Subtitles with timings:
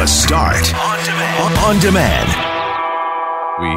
[0.00, 1.58] The Start on demand.
[1.58, 2.28] On demand.
[3.60, 3.68] We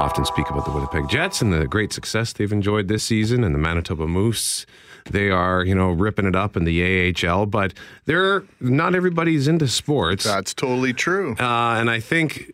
[0.00, 3.52] often speak about the Winnipeg Jets and the great success they've enjoyed this season and
[3.52, 4.66] the Manitoba Moose.
[5.10, 7.74] They are, you know, ripping it up in the AHL, but
[8.04, 10.22] they're not everybody's into sports.
[10.22, 11.32] That's totally true.
[11.40, 12.52] Uh, and I think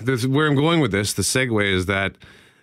[0.00, 2.14] this, where I'm going with this, the segue is that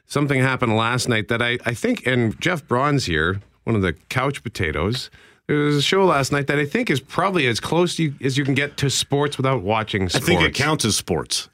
[0.06, 3.92] something happened last night that I, I think, and Jeff Braun's here, one of the
[4.08, 5.10] couch potatoes.
[5.48, 8.38] There was a show last night that I think is probably as close you, as
[8.38, 10.26] you can get to sports without watching sports.
[10.26, 11.50] I think it counts as sports.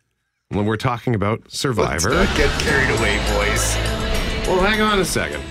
[0.50, 2.10] When we're talking about Survivor.
[2.10, 3.76] Let's not get carried away, boys.
[4.48, 5.44] Well, hang on a second.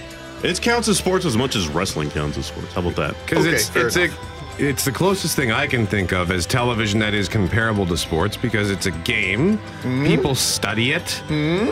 [0.43, 2.73] It counts as sports as much as wrestling counts as sports.
[2.73, 3.17] How about that?
[3.25, 4.11] Because Okay, it's fair it's a,
[4.59, 8.37] it's the closest thing I can think of as television that is comparable to sports
[8.37, 9.59] because it's a game.
[9.59, 10.05] Mm-hmm.
[10.07, 11.23] People study it.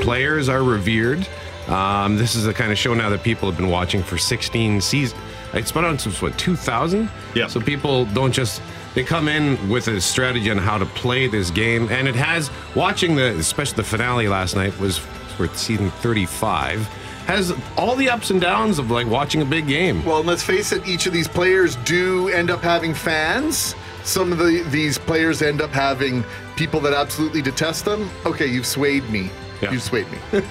[0.03, 1.27] Players are revered.
[1.67, 4.81] Um, this is the kind of show now that people have been watching for 16
[4.81, 5.21] seasons.
[5.53, 7.11] It's been on since what 2000.
[7.35, 7.47] Yeah.
[7.47, 8.63] So people don't just
[8.95, 12.51] they come in with a strategy on how to play this game, and it has
[12.75, 16.89] watching the especially the finale last night was for season 35
[17.27, 20.05] has all the ups and downs of like watching a big game.
[20.05, 23.77] Well, let's face it, each of these players do end up having fans.
[24.03, 26.25] Some of the, these players end up having
[26.57, 28.11] people that absolutely detest them.
[28.27, 29.31] Okay, you've swayed me.
[29.63, 29.71] Yeah.
[29.71, 30.19] You've swayed me.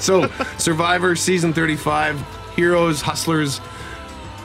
[0.00, 2.20] So, Survivor season 35,
[2.56, 3.58] heroes, hustlers,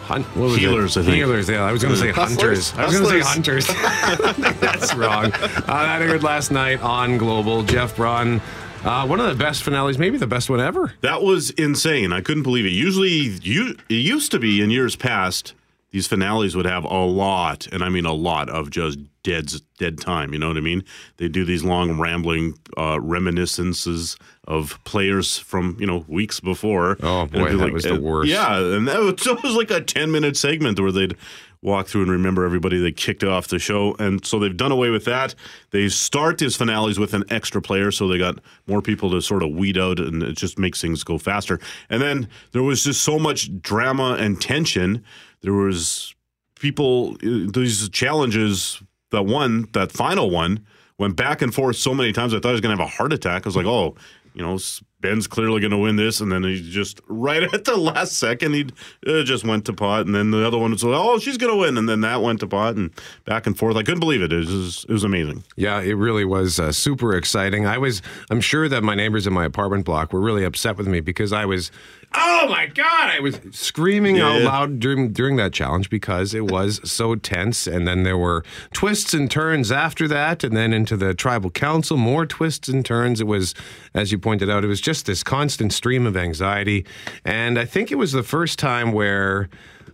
[0.10, 0.62] hunt, was it?
[0.62, 1.16] Healers, I think.
[1.16, 1.64] Healers, yeah.
[1.64, 2.74] I was going to say hunters.
[2.74, 3.68] I was going to say hunters.
[4.60, 5.32] That's wrong.
[5.32, 7.62] Uh, that aired last night on Global.
[7.64, 8.42] Jeff Braun,
[8.84, 10.94] uh, one of the best finales, maybe the best one ever.
[11.02, 12.12] That was insane.
[12.12, 12.72] I couldn't believe it.
[12.72, 15.54] Usually, you it used to be in years past.
[15.92, 20.00] These finales would have a lot, and I mean a lot of just dead dead
[20.00, 20.34] time.
[20.34, 20.84] You know what I mean?
[21.18, 26.98] They do these long rambling uh, reminiscences of players from you know weeks before.
[27.02, 28.30] Oh, boy, that was the worst.
[28.30, 31.16] Yeah, and that was, it was like a ten minute segment where they'd
[31.62, 33.96] walk through and remember everybody they kicked off the show.
[34.00, 35.36] And so they've done away with that.
[35.72, 39.44] They start these finales with an extra player, so they got more people to sort
[39.44, 41.60] of weed out, and it just makes things go faster.
[41.90, 45.04] And then there was just so much drama and tension.
[45.42, 46.16] There was
[46.60, 50.66] people, uh, these challenges that won, that final one,
[50.98, 52.34] went back and forth so many times.
[52.34, 53.46] I thought I was going to have a heart attack.
[53.46, 53.96] I was like, oh,
[54.34, 54.60] you know,
[55.02, 58.54] Ben's clearly going to win this, and then he just right at the last second
[58.54, 58.68] he
[59.08, 61.54] uh, just went to pot, and then the other one was like, oh, she's going
[61.54, 62.92] to win, and then that went to pot, and
[63.24, 63.78] back and forth.
[63.78, 64.34] I couldn't believe it.
[64.34, 65.44] It was it was amazing.
[65.56, 67.66] Yeah, it really was uh, super exciting.
[67.66, 70.88] I was, I'm sure that my neighbors in my apartment block were really upset with
[70.88, 71.72] me because I was,
[72.14, 76.82] oh my god, I was screaming out loud during during that challenge because it was
[76.90, 77.68] so tense.
[77.68, 78.44] And then there were
[78.74, 83.22] twists and turns after that, and then into the tribal council, more twists and turns.
[83.22, 83.56] It was,
[83.94, 86.84] as you pointed out, it was just this constant stream of anxiety.
[87.24, 89.48] And I think it was the first time where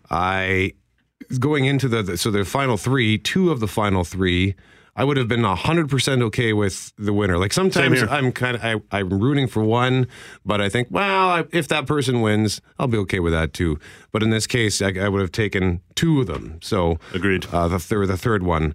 [0.10, 0.72] I
[1.38, 4.56] going into the, so the final three, two of the final three,
[4.96, 7.38] I would have been hundred percent okay with the winner.
[7.38, 8.02] Like sometimes.
[8.04, 10.08] I'm kind of I, I'm rooting for one,
[10.46, 13.78] but I think well I, if that person wins, I'll be okay with that too.
[14.14, 16.60] But in this case, I, I would have taken two of them.
[16.62, 17.48] So Agreed.
[17.52, 18.74] Uh, the third the third one.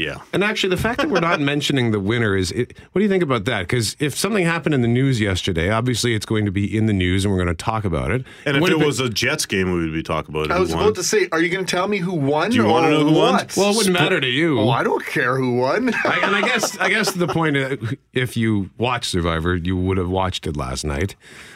[0.00, 0.20] Yeah.
[0.32, 3.08] And actually, the fact that we're not mentioning the winner is it, what do you
[3.08, 3.60] think about that?
[3.62, 6.92] Because if something happened in the news yesterday, obviously it's going to be in the
[6.94, 8.24] news and we're going to talk about it.
[8.46, 10.52] And if it have been- was a Jets game, we would be talking about it.
[10.52, 10.84] I Who was won.
[10.84, 12.50] about to say, are you going to tell me who won?
[12.50, 13.34] Do you wanna know who won?
[13.34, 13.54] what?
[13.56, 14.58] well, it wouldn't matter to you.
[14.60, 15.92] Oh, I don't care who won.
[16.04, 17.76] I, and I guess I guess the point, uh,
[18.14, 21.14] if you watch Survivor, you would have watched it last night.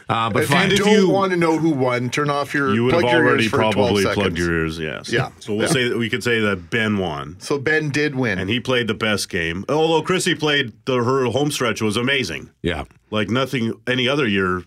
[0.09, 0.70] Uh, but if fine.
[0.70, 2.75] you don't you- want to know who won, turn off your.
[2.75, 5.10] You would plug have your already for 12 probably plugged your ears, yes.
[5.10, 5.31] Yeah.
[5.41, 5.72] So we'll Yeah.
[5.72, 7.37] say that we could say that Ben won.
[7.38, 8.38] So Ben did win.
[8.38, 9.65] And he played the best game.
[9.69, 12.50] Although Chrissy played the her home stretch was amazing.
[12.62, 12.84] yeah.
[13.10, 14.62] Like nothing any other year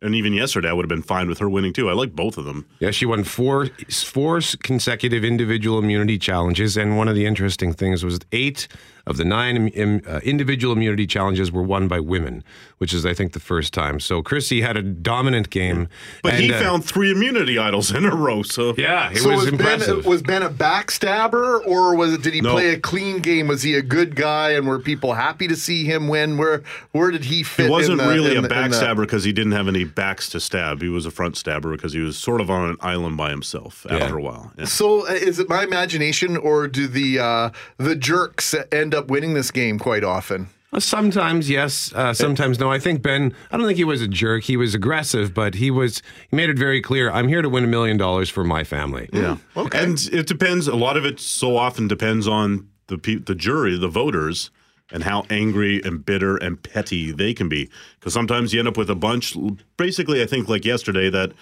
[0.00, 1.88] and even yesterday I would have been fine with her winning too.
[1.90, 2.66] I like both of them.
[2.78, 8.04] Yeah, she won four four consecutive individual immunity challenges, and one of the interesting things
[8.04, 8.68] was eight
[9.08, 12.44] of the nine im- im- uh, individual immunity challenges were won by women,
[12.78, 13.98] which is, I think, the first time.
[14.00, 15.88] So Chrissy had a dominant game,
[16.22, 19.40] But he uh, found three immunity idols in a row, so yeah, it so was
[19.40, 20.02] was impressive.
[20.02, 22.22] Ben, was Ben a backstabber, or was it?
[22.22, 22.52] Did he No.
[22.52, 23.48] play a clean game?
[23.48, 26.36] Was he a good guy, and were people happy to see him win?
[26.38, 26.62] Where
[26.92, 27.66] where did he fit?
[27.66, 30.28] He wasn't in the, really in a the- backstabber because he didn't have any backs
[30.30, 30.82] to stab.
[30.82, 33.86] He was a front stabber because he was sort of on an island by himself
[33.88, 34.52] after a while.
[34.58, 34.64] Yeah.
[34.64, 39.34] So uh, is it my imagination, or do the uh, the jerks end up winning
[39.34, 40.48] this game quite often?
[40.78, 42.70] Sometimes yes, uh, sometimes no.
[42.70, 43.34] I think Ben.
[43.50, 44.44] I don't think he was a jerk.
[44.44, 46.02] He was aggressive, but he was.
[46.30, 47.10] He made it very clear.
[47.10, 49.08] I'm here to win a million dollars for my family.
[49.10, 49.38] Yeah.
[49.56, 49.82] Okay.
[49.82, 50.68] And it depends.
[50.68, 54.50] A lot of it so often depends on the pe- the jury, the voters,
[54.92, 57.70] and how angry and bitter and petty they can be.
[57.98, 59.34] Because sometimes you end up with a bunch.
[59.78, 61.32] Basically, I think like yesterday that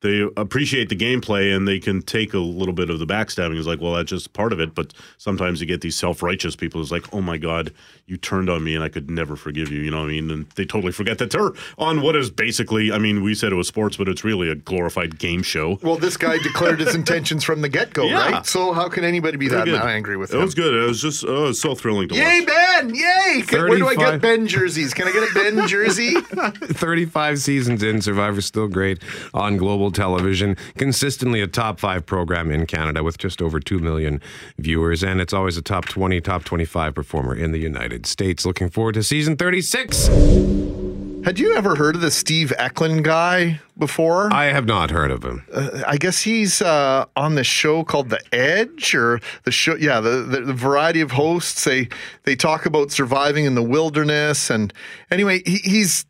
[0.00, 3.58] they appreciate the gameplay and they can take a little bit of the backstabbing.
[3.58, 4.74] It's like, well, that's just part of it.
[4.74, 7.72] But sometimes you get these self righteous people who's like, oh my God,
[8.06, 9.80] you turned on me and I could never forgive you.
[9.80, 10.30] You know what I mean?
[10.30, 13.56] And they totally forget that they're on what is basically, I mean, we said it
[13.56, 15.78] was sports, but it's really a glorified game show.
[15.82, 18.30] Well, this guy declared his intentions from the get go, Yeah.
[18.30, 18.46] right?
[18.46, 19.80] So how can anybody be that Good.
[19.82, 20.42] angry with it him?
[20.42, 20.74] It was good.
[20.74, 22.22] It was just, oh, it was so thrilling to watch.
[22.22, 22.48] Yay, watch.
[22.48, 22.94] Ben!
[22.94, 23.42] Yay!
[23.46, 24.94] Can- Where do I 35 get Ben jerseys?
[24.94, 26.14] Can I get a Ben jersey?
[26.20, 29.02] 35 seasons in, Survivor's still great
[29.34, 30.56] on global television.
[30.76, 34.20] Consistently a top five program in Canada with just over 2 million
[34.58, 35.02] viewers.
[35.02, 38.44] And it's always a top 20, top 25 performer in the United States.
[38.44, 40.08] Looking forward to season 36.
[41.24, 44.32] Had you ever heard of the Steve Ecklund guy before?
[44.32, 45.44] I have not heard of him.
[45.86, 49.74] I guess he's uh, on the show called The Edge, or the show.
[49.74, 51.64] Yeah, the, the the variety of hosts.
[51.64, 51.88] They
[52.22, 54.72] they talk about surviving in the wilderness, and
[55.10, 56.06] anyway, he, he's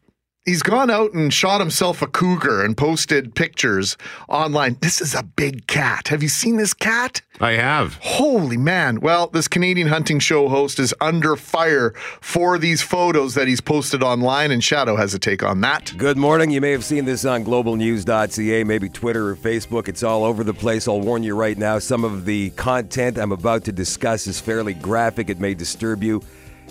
[0.49, 3.97] he's gone out and shot himself a cougar and posted pictures
[4.29, 4.79] online.
[4.81, 6.09] This is a big cat.
[6.09, 7.21] Have you seen this cat?
[7.41, 7.99] I have.
[8.01, 9.01] Holy man.
[9.01, 14.03] Well, this Canadian hunting show host is under fire for these photos that he's posted
[14.03, 15.93] online, and Shadoe has a take on that.
[15.97, 16.51] Good morning.
[16.51, 19.87] You may have seen this on globalnews.ca, maybe Twitter or Facebook.
[19.87, 20.89] It's all over the place.
[20.89, 24.75] I'll warn you right now, some of the content I'm about to discuss is fairly
[24.75, 25.29] graphic.
[25.29, 26.23] It may disturb you.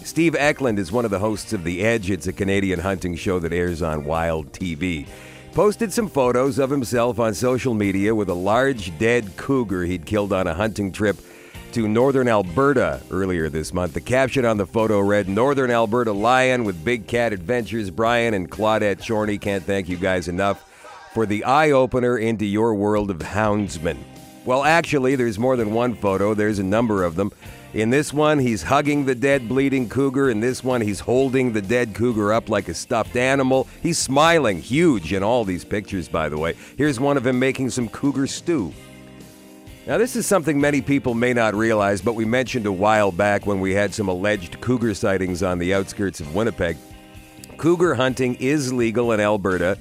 [0.07, 2.09] Steve Ecklund is one of the hosts of The Edge.
[2.09, 5.06] It's a Canadian hunting show that airs on Wild TV.
[5.51, 10.31] Posted some photos of himself on social media with a large dead cougar he'd killed
[10.31, 11.18] on a hunting trip
[11.74, 13.95] to northern Alberta earlier this month.
[13.95, 17.92] The caption on the photo read Northern Alberta Lion with Big Cat Adventures.
[17.92, 20.63] Brian and Claudette Chorney can't thank you guys enough
[21.13, 23.98] for the eye opener into your world of houndsmen.
[24.45, 27.33] Well, actually, there's more than one photo, there's a number of them.
[27.73, 30.29] In this one, he's hugging the dead, bleeding cougar.
[30.29, 33.67] In this one, he's holding the dead cougar up like a stuffed animal.
[33.83, 36.55] He's smiling, huge in all these pictures, by the way.
[36.77, 38.73] Here's one of him making some cougar stew.
[39.85, 43.45] Now, this is something many people may not realize, but we mentioned a while back
[43.45, 46.77] when we had some alleged cougar sightings on the outskirts of Winnipeg.
[47.57, 49.77] Cougar hunting is legal in Alberta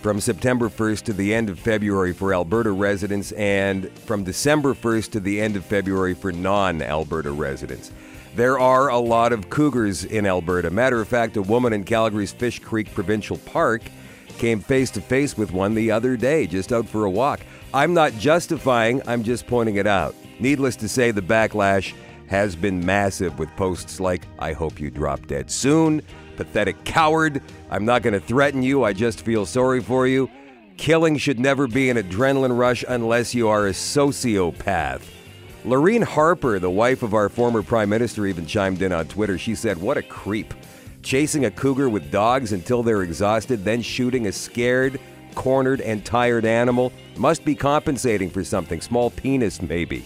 [0.00, 5.10] from September 1st to the end of February for Alberta residents and from December 1st
[5.10, 7.92] to the end of February for non Alberta residents.
[8.36, 10.70] There are a lot of cougars in Alberta.
[10.70, 13.82] Matter of fact, a woman in Calgary's Fish Creek Provincial Park
[14.38, 17.40] came face to face with one the other day, just out for a walk.
[17.74, 20.14] I'm not justifying, I'm just pointing it out.
[20.38, 21.92] Needless to say, the backlash
[22.28, 26.02] has been massive with posts like, I hope you drop dead soon,
[26.38, 30.30] pathetic coward, I'm not going to threaten you, I just feel sorry for you.
[30.76, 35.02] Killing should never be an adrenaline rush unless you are a sociopath.
[35.64, 39.36] Laureen Harper, the wife of our former prime minister, even chimed in on Twitter.
[39.36, 40.54] She said, What a creep.
[41.02, 45.00] Chasing a cougar with dogs until they're exhausted, then shooting a scared,
[45.34, 48.80] cornered, and tired animal must be compensating for something.
[48.80, 50.04] Small penis, maybe.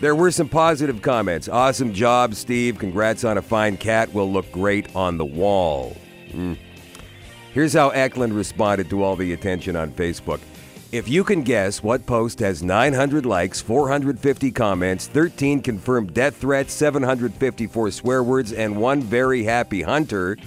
[0.00, 1.48] There were some positive comments.
[1.48, 2.78] Awesome job, Steve.
[2.78, 4.12] Congrats on a fine cat.
[4.14, 5.96] Will look great on the wall.
[6.30, 6.56] Mm.
[7.52, 10.38] Here's how Ecklund responded to all the attention on Facebook.
[10.92, 16.72] If you can guess what post has 900 likes, 450 comments, 13 confirmed death threats,
[16.74, 20.38] 754 swear words, and one very happy hunter,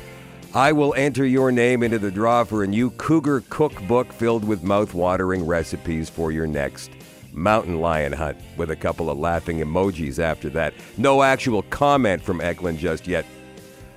[0.53, 4.63] I will enter your name into the draw for a new Cougar cookbook filled with
[4.63, 6.92] mouth-watering recipes for your next
[7.33, 10.74] mountain lion hunt, with a couple of laughing emojis after that.
[10.98, 13.25] No actual comment from Ecklund just yet.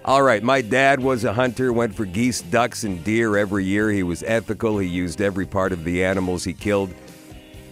[0.04, 3.90] All right, my dad was a hunter, went for geese, ducks, and deer every year.
[3.90, 6.92] He was ethical, he used every part of the animals he killed,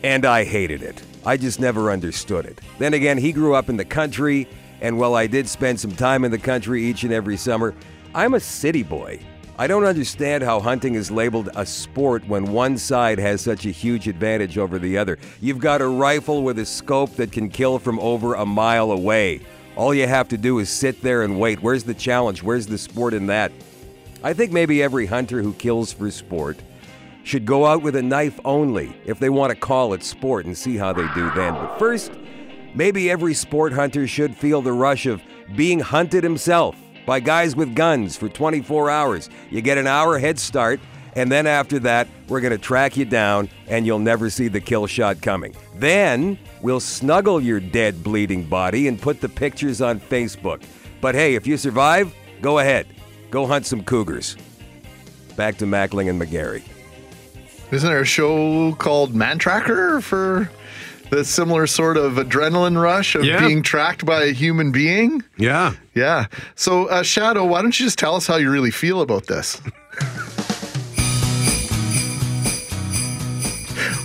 [0.02, 1.02] and I hated it.
[1.26, 2.60] I just never understood it.
[2.78, 4.48] Then again, he grew up in the country,
[4.80, 7.74] and while I did spend some time in the country each and every summer,
[8.14, 9.20] I'm a city boy.
[9.58, 13.70] I don't understand how hunting is labeled a sport when one side has such a
[13.70, 15.18] huge advantage over the other.
[15.42, 19.40] You've got a rifle with a scope that can kill from over a mile away.
[19.76, 21.62] All you have to do is sit there and wait.
[21.62, 22.42] Where's the challenge?
[22.42, 23.52] Where's the sport in that?
[24.22, 26.58] I think maybe every hunter who kills for sport
[27.22, 30.56] should go out with a knife only if they want to call it sport and
[30.56, 31.52] see how they do then.
[31.52, 32.10] But first,
[32.74, 35.22] maybe every sport hunter should feel the rush of
[35.54, 36.74] being hunted himself
[37.06, 39.30] by guys with guns for 24 hours.
[39.50, 40.80] You get an hour head start,
[41.14, 44.60] and then after that, we're going to track you down and you'll never see the
[44.60, 45.54] kill shot coming.
[45.74, 50.62] Then we'll snuggle your dead, bleeding body and put the pictures on Facebook.
[51.00, 52.86] But hey, if you survive, go ahead.
[53.30, 54.36] Go hunt some cougars.
[55.36, 56.62] Back to Mackling and McGarry.
[57.70, 60.50] Isn't there a show called Man Tracker for
[61.12, 63.46] the similar sort of adrenaline rush of Yeah.
[63.46, 65.22] being tracked by a human being?
[65.36, 65.74] Yeah.
[65.94, 66.24] Yeah.
[66.54, 69.60] So, uh, Shadoe, why don't you just tell us how you really feel about this?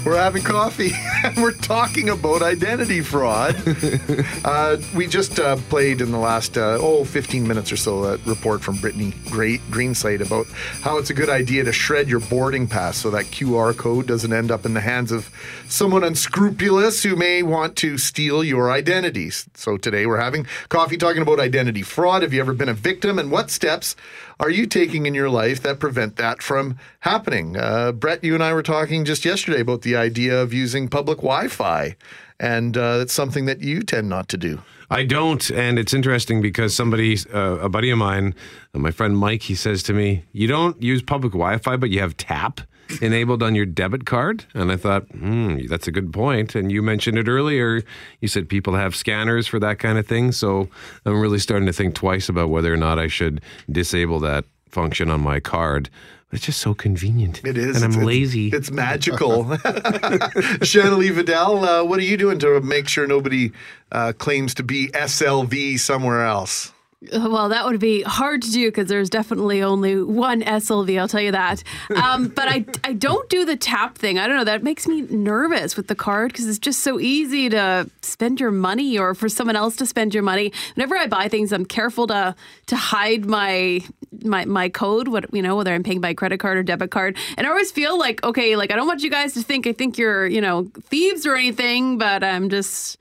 [0.06, 0.92] We're having coffee
[1.26, 3.58] and we're talking about identity fraud.
[4.46, 8.18] uh, we just uh, played in the last, uh, oh, 15 minutes or so, a
[8.20, 10.48] report from Brittany Great Greenslade about
[10.82, 14.32] how it's a good idea to shred your boarding pass so that QR code doesn't
[14.32, 15.30] end up in the hands of
[15.70, 19.48] someone unscrupulous who may want to steal your identities.
[19.54, 22.22] So today we're having coffee talking about identity fraud.
[22.22, 23.96] Have you ever been a victim and what steps
[24.40, 27.58] are you taking in your life that prevent that from happening?
[27.58, 31.18] Uh, Brett, you and I were talking just yesterday about the idea of using public
[31.18, 31.96] Wi Fi,
[32.40, 34.62] and uh, it's something that you tend not to do.
[34.90, 38.36] I don't, and it's interesting because somebody, uh, a buddy of mine,
[38.74, 42.00] uh, my friend Mike, he says to me, "You don't use public Wi-Fi, but you
[42.00, 42.62] have Tap
[43.02, 46.56] enabled on your debit card." And I thought, hmm, that's a good point.
[46.56, 47.84] And you mentioned it earlier.
[48.22, 50.70] You said people have scanners for that kind of thing, so
[51.06, 53.42] I'm really starting to think twice about whether or not I should
[53.72, 55.90] disable that function on my card.
[56.34, 57.42] It's just so convenient.
[57.46, 57.78] It is.
[57.78, 58.50] and I'm It's- lazy.
[58.50, 59.58] It's, magical.
[60.62, 63.52] Shanley Vidal, uh, what are you doing to make sure nobody
[63.94, 66.74] uh, claims to be SLV somewhere else?
[67.14, 71.00] Well, that would be hard to do because there's definitely only one SLV.
[71.00, 71.64] I'll tell you that.
[71.96, 74.18] Um, but I, I don't do the tap thing.
[74.18, 74.44] I don't know.
[74.44, 78.50] That makes me nervous with the card because it's just so easy to spend your
[78.50, 80.52] money or for someone else to spend your money.
[80.76, 82.36] Whenever I buy things, I'm careful to
[82.66, 83.82] to hide my
[84.24, 85.08] my my code.
[85.08, 87.16] What you know, whether I'm paying by credit card or debit card.
[87.38, 89.72] And I always feel like okay, like I don't want you guys to think I
[89.74, 92.98] think you're you know thieves or anything, but I'm just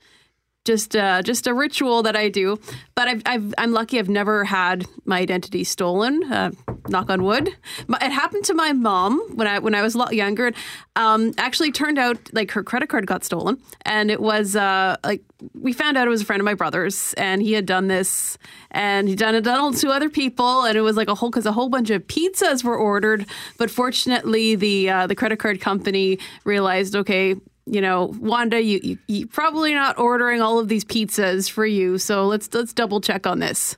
[0.67, 2.59] just uh, just a ritual that I do.
[2.93, 3.97] But I've, I've, I'm lucky.
[3.97, 6.31] I've never had my identity stolen.
[6.31, 6.51] Uh,
[6.89, 7.49] knock on wood.
[7.87, 10.51] But it happened to my mom when I when I was a lot younger.
[10.95, 15.21] Um, actually, turned out like her credit card got stolen, and it was uh, like
[15.53, 18.37] we found out it was a friend of my brother's, and he had done this,
[18.71, 21.29] and he'd done it done it to other people, and it was like a whole
[21.29, 23.25] because a whole bunch of pizzas were ordered.
[23.57, 27.35] But fortunately, the uh, the credit card company realized, okay,
[27.67, 31.97] you know, Wanda, you, you you probably not ordering all of these pizzas for you.
[31.97, 33.77] So let's let's double check on this.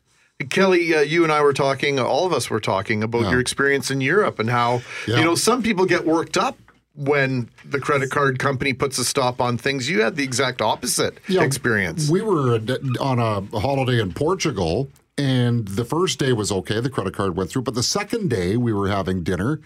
[0.49, 3.91] Kelly, uh, you and I were talking, all of us were talking about your experience
[3.91, 5.17] in Europe and how, Yeah.
[5.17, 6.57] you know, some people get worked up
[6.95, 9.89] when the credit card company puts a stop on things.
[9.89, 12.09] You had the exact opposite Yeah, experience.
[12.09, 12.59] We were
[13.01, 16.79] on a holiday in Portugal, and the first day was okay.
[16.79, 19.59] The credit card went through, but the second day we were having dinner,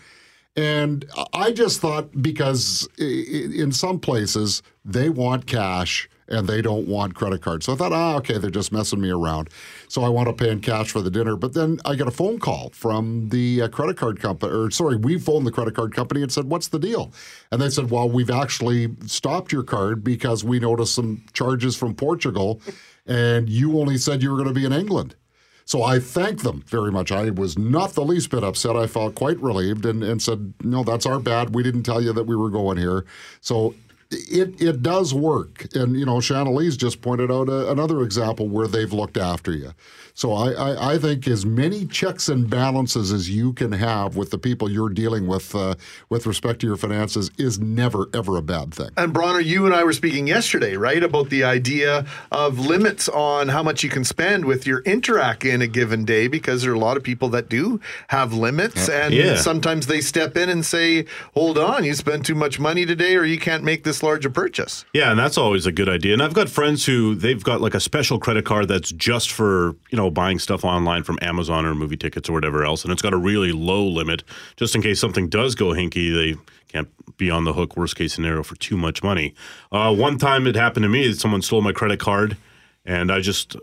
[0.55, 7.15] and I just thought because in some places they want cash and they don't want
[7.15, 7.65] credit cards.
[7.65, 9.49] So I thought, ah, okay, they're just messing me around.
[9.87, 11.35] So I want to pay in cash for the dinner.
[11.35, 14.95] But then I got a phone call from the uh, credit card company, or sorry,
[14.95, 17.11] we phoned the credit card company and said, what's the deal?
[17.51, 21.93] And they said, well, we've actually stopped your card because we noticed some charges from
[21.93, 22.61] Portugal
[23.05, 25.15] and you only said you were going to be in England.
[25.65, 27.11] So I thanked them very much.
[27.11, 28.75] I was not the least bit upset.
[28.75, 31.55] I felt quite relieved and, and said, no, that's our bad.
[31.55, 33.05] We didn't tell you that we were going here.
[33.41, 33.75] So
[34.11, 35.67] it it does work.
[35.73, 39.73] And, you know, Chanelise just pointed out a, another example where they've looked after you.
[40.15, 44.29] So I, I, I think as many checks and balances as you can have with
[44.29, 45.73] the people you're dealing with uh,
[46.09, 48.89] with respect to your finances is never, ever a bad thing.
[48.95, 53.47] And Bronner, you and I were speaking yesterday, right, about the idea of limits on
[53.47, 56.75] how much you can spend with your Interac in a given day, because there are
[56.75, 57.79] a lot of people that do
[58.09, 59.35] have limits, and Yeah.
[59.37, 63.25] sometimes they step in and say, "Hold on, you spent too much money today, or
[63.25, 66.13] you can't make this large a purchase." Yeah, and that's always a good idea.
[66.13, 69.75] And I've got friends who they've got like a special credit card that's just for,
[69.89, 72.83] you know, buying stuff online from Amazon or movie tickets or whatever else.
[72.83, 74.23] And it's got a really low limit
[74.55, 76.13] just in case something does go hinky.
[76.13, 79.33] They can't be on the hook, worst case scenario, for too much money.
[79.71, 82.37] Uh, one time it happened to me, that someone stole my credit card
[82.85, 83.55] and I just,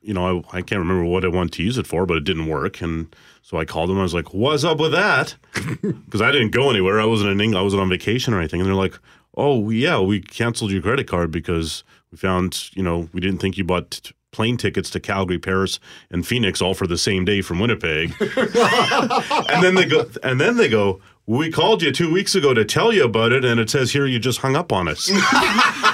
[0.00, 2.24] you know, I, I can't remember what I wanted to use it for, but it
[2.24, 2.80] didn't work.
[2.80, 3.98] And so I called them.
[3.98, 5.36] I was like, what's up with that?
[5.82, 7.00] Because I didn't go anywhere.
[7.00, 7.60] I wasn't in England.
[7.60, 8.60] I wasn't on vacation or anything.
[8.60, 8.98] And they're like,
[9.36, 13.58] oh, yeah, we canceled your credit card because we found, you know, we didn't think
[13.58, 17.58] you bought plane tickets to Calgary, Paris, and Phoenix all for the same day from
[17.58, 18.14] Winnipeg.
[18.20, 22.64] and then they go, and then they go, we called you two weeks ago to
[22.64, 25.10] tell you about it, and it says here you just hung up on us.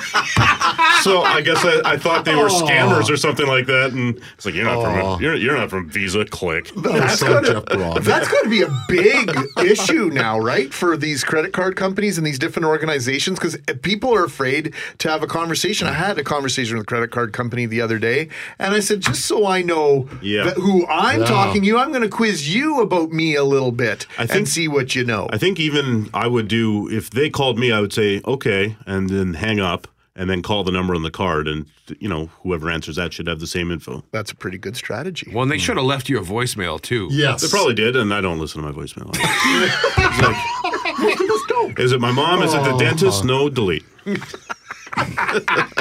[1.02, 4.46] so I guess I, I thought they were scammers or something like that, and it's
[4.46, 5.14] like you're not Aw.
[5.16, 6.24] from you're, you're not from Visa.
[6.24, 6.70] Click.
[6.76, 8.02] That's so gotta- Jeff Braun.
[8.02, 9.30] That's got to be a big
[9.64, 14.24] issue now, right, for these credit card companies and these different organizations because people are
[14.24, 15.86] afraid to have a conversation.
[15.88, 18.28] I had a conversation with a credit card company the other day,
[18.58, 20.44] and I said, just so I know Yeah.
[20.44, 21.26] that who I'm Yeah.
[21.26, 24.68] talking to I'm going to quiz you about me a little bit I and see
[24.68, 25.28] what you know.
[25.30, 29.08] I think even I would do if they called me, I would say okay, and
[29.10, 31.66] then hang up, and then call the number on the card, and
[31.98, 34.02] you know whoever answers that should have the same info.
[34.12, 35.30] That's a pretty good strategy.
[35.32, 37.08] well, and they should have left you a voicemail too.
[37.10, 37.40] Yes.
[37.42, 39.12] They probably did, and I don't listen to my voicemail.
[40.22, 42.42] Like, Is it my mom?
[42.42, 43.24] Is it the dentist?
[43.24, 43.84] No, delete.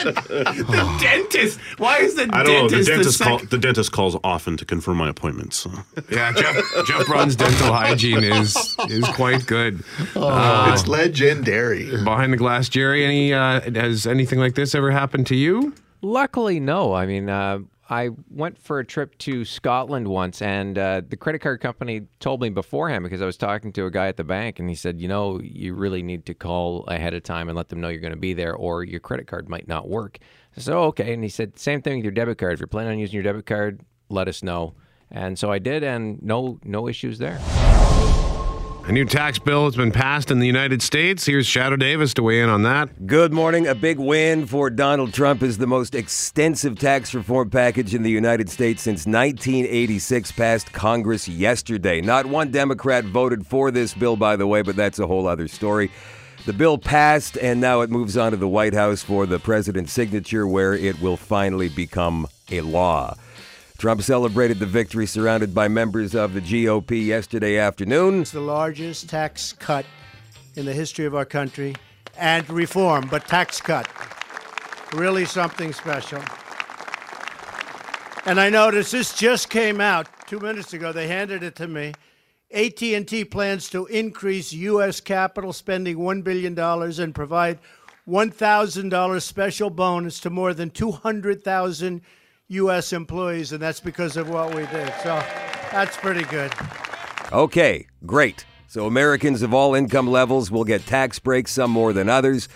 [0.00, 1.58] The dentist.
[1.78, 2.68] Why is the I don't know.
[2.68, 5.56] The dentist dentist the call, sec- the dentist calls often to confirm my appointments.
[5.56, 5.70] So.
[6.10, 8.56] Yeah, Jeff, Jeff Braun's dental hygiene is
[8.88, 9.82] is quite good.
[10.14, 11.90] Uh, It's legendary.
[12.04, 13.04] behind the glass, Jerry.
[13.04, 15.74] Any uh, has anything like this ever happened to you?
[16.02, 16.92] Luckily, no.
[16.94, 17.58] I mean, uh,
[17.90, 22.40] I went for a trip to Scotland once, and uh, the credit card company told
[22.40, 25.00] me beforehand because I was talking to a guy at the bank, and he said,
[25.00, 28.00] you know, you really need to call ahead of time and let them know you're
[28.00, 30.18] going to be there, or your credit card might not work.
[30.56, 31.12] I said, oh, okay.
[31.12, 32.54] And he said, same thing with your debit card.
[32.54, 34.74] If you're planning on using your debit card, let us know.
[35.10, 37.40] And so I did, and no, no issues there.
[38.86, 41.24] A new tax bill has been passed in the United States.
[41.24, 43.06] Here's Shadoe Davis to weigh in on that.
[43.06, 43.68] Good morning.
[43.68, 48.10] A big win for Donald Trump is the most extensive tax reform package in the
[48.10, 52.00] United States since 1986 passed Congress yesterday.
[52.00, 55.46] Not one Democrat voted for this bill, by the way, but that's a whole other
[55.46, 55.90] story.
[56.46, 59.92] The bill passed, and now it moves on to the White House for the president's
[59.92, 63.14] signature, where it will finally become a law.
[63.80, 68.20] Trump celebrated the victory surrounded by members of the GOP yesterday afternoon.
[68.20, 69.86] It's the largest tax cut
[70.54, 71.74] in the history of our country
[72.18, 73.88] and reform, but tax cut.
[74.92, 76.20] Really something special.
[78.26, 80.92] And I noticed this just came out 2 minutes ago.
[80.92, 81.94] They handed it to me.
[82.50, 87.58] AT&T plans to increase US capital spending 1 billion dollars and provide
[88.06, 92.02] $1,000 special bonus to more than 200,000
[92.50, 94.92] US employees and that's because of what we did.
[95.02, 95.22] So
[95.70, 96.52] that's pretty good.
[97.32, 98.44] Okay, great.
[98.66, 102.48] So Americans of all income levels will get tax breaks, some more than others.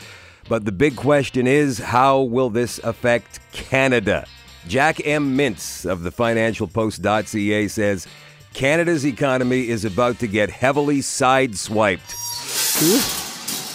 [0.48, 4.26] But the big question is how will this affect Canada?
[4.66, 5.36] Jack M.
[5.36, 8.08] Mintz of the financialpost.ca says
[8.52, 13.22] Canada's economy is about to get heavily sideswiped.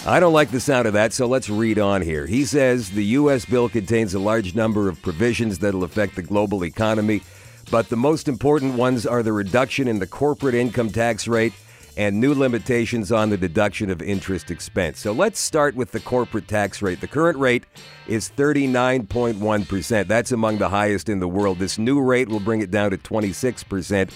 [0.06, 2.26] I don't like the sound of that, so let's read on here.
[2.26, 3.46] He says the U.S.
[3.46, 7.22] bill contains a large number of provisions that'll affect the global economy,
[7.70, 11.54] but the most important ones are the reduction in the corporate income tax rate
[11.98, 15.00] and new limitations on the deduction of interest expense.
[15.00, 17.02] So let's start with the corporate tax rate.
[17.02, 17.66] The current rate
[18.08, 20.08] is 39.1%.
[20.08, 21.60] That's among the highest in the world.
[21.60, 24.12] This new rate will bring it down to 26%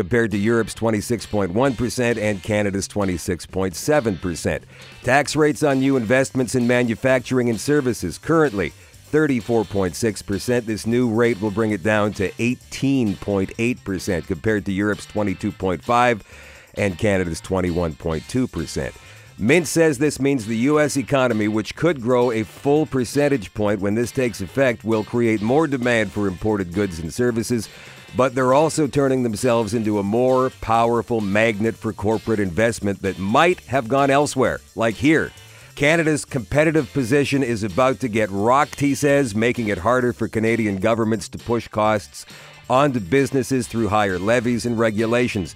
[0.00, 4.62] compared to Europe's 26.1% and Canada's 26.7%.
[5.02, 8.72] Tax rates on new investments in manufacturing and services currently
[9.12, 10.64] 34.6%.
[10.64, 16.22] This new rate will bring it down to 18.8% compared to Europe's 22.5%
[16.76, 18.92] and Canada's 21.2%.
[19.38, 20.96] Mintz says this means the U.S.
[20.96, 25.66] economy, which could grow a full percentage point when this takes effect, will create more
[25.66, 27.68] demand for imported goods and services,
[28.16, 33.60] but they're also turning themselves into a more powerful magnet for corporate investment that might
[33.60, 35.32] have gone elsewhere, like here.
[35.76, 40.76] Canada's competitive position is about to get rocked, he says, making it harder for Canadian
[40.76, 42.26] governments to push costs
[42.68, 45.54] onto businesses through higher levies and regulations.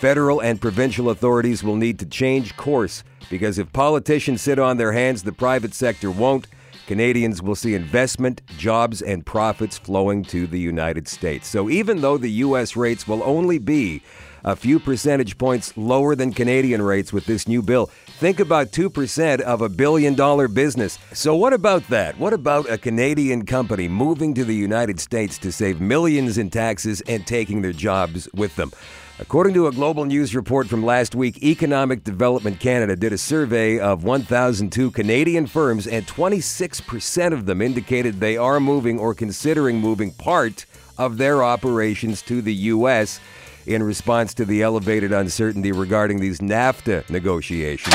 [0.00, 4.92] Federal and provincial authorities will need to change course because if politicians sit on their
[4.92, 6.46] hands, the private sector won't.
[6.86, 11.48] Canadians will see investment, jobs, and profits flowing to the United States.
[11.48, 12.76] So even though the U.S.
[12.76, 14.02] rates will only be
[14.44, 17.86] a few percentage points lower than Canadian rates with this new bill,
[18.20, 20.98] think about 2% of a billion dollar business.
[21.12, 22.16] So, what about that?
[22.18, 27.00] What about a Canadian company moving to the United States to save millions in taxes
[27.08, 28.70] and taking their jobs with them?
[29.18, 33.78] According to a global news report from last week, Economic Development Canada did a survey
[33.78, 40.12] of 1,002 Canadian firms, and 26% of them indicated they are moving or considering moving
[40.12, 40.66] part
[40.98, 43.18] of their operations to the U.S.
[43.64, 47.94] in response to the elevated uncertainty regarding these NAFTA negotiations.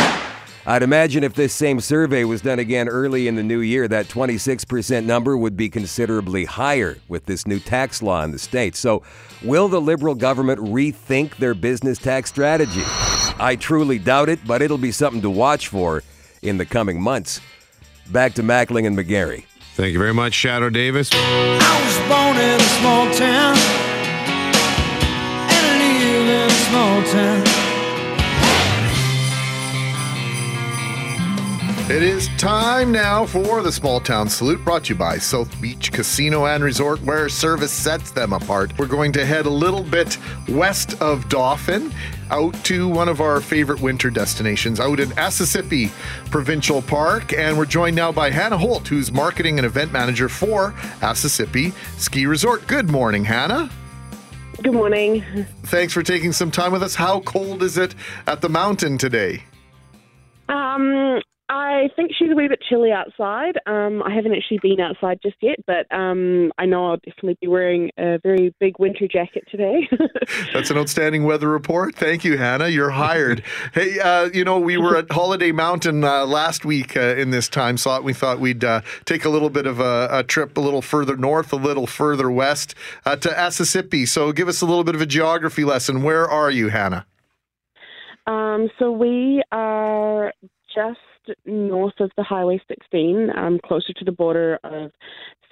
[0.66, 4.08] I'd imagine if this same survey was done again early in the new year, that
[4.08, 8.76] 26% number would be considerably higher with this new tax law in the state.
[8.76, 9.02] So,
[9.44, 12.84] will the Liberal government rethink their business tax strategy?
[13.40, 16.04] I truly doubt it, but it'll be something to watch for
[16.44, 17.42] in the coming months.
[18.12, 19.46] Back to Mackling and McGarry.
[19.74, 21.10] Thank you very much, Shadoe Davis.
[21.14, 23.58] I was born in a small town
[25.50, 27.51] and I live in a small town.
[31.92, 35.92] It is time now for the Small Town Salute brought to you by South Beach
[35.92, 38.72] Casino and Resort, where service sets them apart.
[38.80, 41.92] We're going to head a little bit west of Dauphin
[42.30, 45.92] out to one of our favorite winter destinations out in Asessippi
[46.32, 47.34] Provincial Park.
[47.34, 52.26] And we're joined now by Hannah Holt, who's marketing and event manager for Asessippi Ski
[52.26, 52.66] Resort.
[52.68, 53.70] Good morning, Hannah.
[54.64, 55.26] Good morning.
[55.64, 56.96] Thanks for taking some time with us.
[56.96, 57.96] How cold is it
[58.28, 59.44] at the mountain today?
[60.48, 61.22] Um,
[61.54, 63.60] I think she's a wee bit chilly outside.
[63.66, 67.48] Um, I haven't actually been outside just yet, but um, I know I'll definitely be
[67.48, 69.86] wearing a very big winter jacket today.
[70.54, 71.94] That's an outstanding weather report.
[71.94, 72.70] Thank you, Hannah.
[72.70, 73.44] You're hired.
[73.74, 77.50] hey, uh, you know, we were at Holiday Mountain uh, last week uh, in this
[77.50, 78.06] time slot.
[78.06, 81.18] We thought we'd uh, take a little bit of a, a, trip a little further
[81.18, 84.08] north, a little further west uh, to Asessippi.
[84.08, 86.02] So give us a little bit of a geography lesson.
[86.02, 87.06] Where are you, Hannah?
[88.26, 90.32] um, so we are
[90.74, 91.00] just
[91.46, 94.92] north of the Highway 16, um, closer to the border of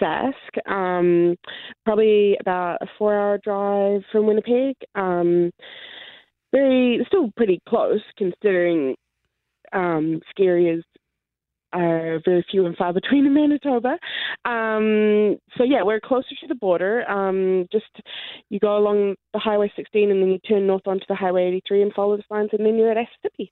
[0.01, 0.69] Sask.
[0.69, 1.35] Um,
[1.85, 4.75] probably about a four-hour drive from Winnipeg.
[4.95, 5.51] Um,
[6.51, 8.95] very, still pretty close considering
[9.73, 10.83] um, ski areas
[11.73, 13.97] are very few and far between in Manitoba.
[14.45, 17.09] Um, so yeah, we're closer to the border.
[17.09, 17.85] Um, just
[18.49, 21.83] you go along the Highway 16 and then you turn north onto the Highway 83
[21.83, 23.51] and follow the signs, and then you're at Asessippi.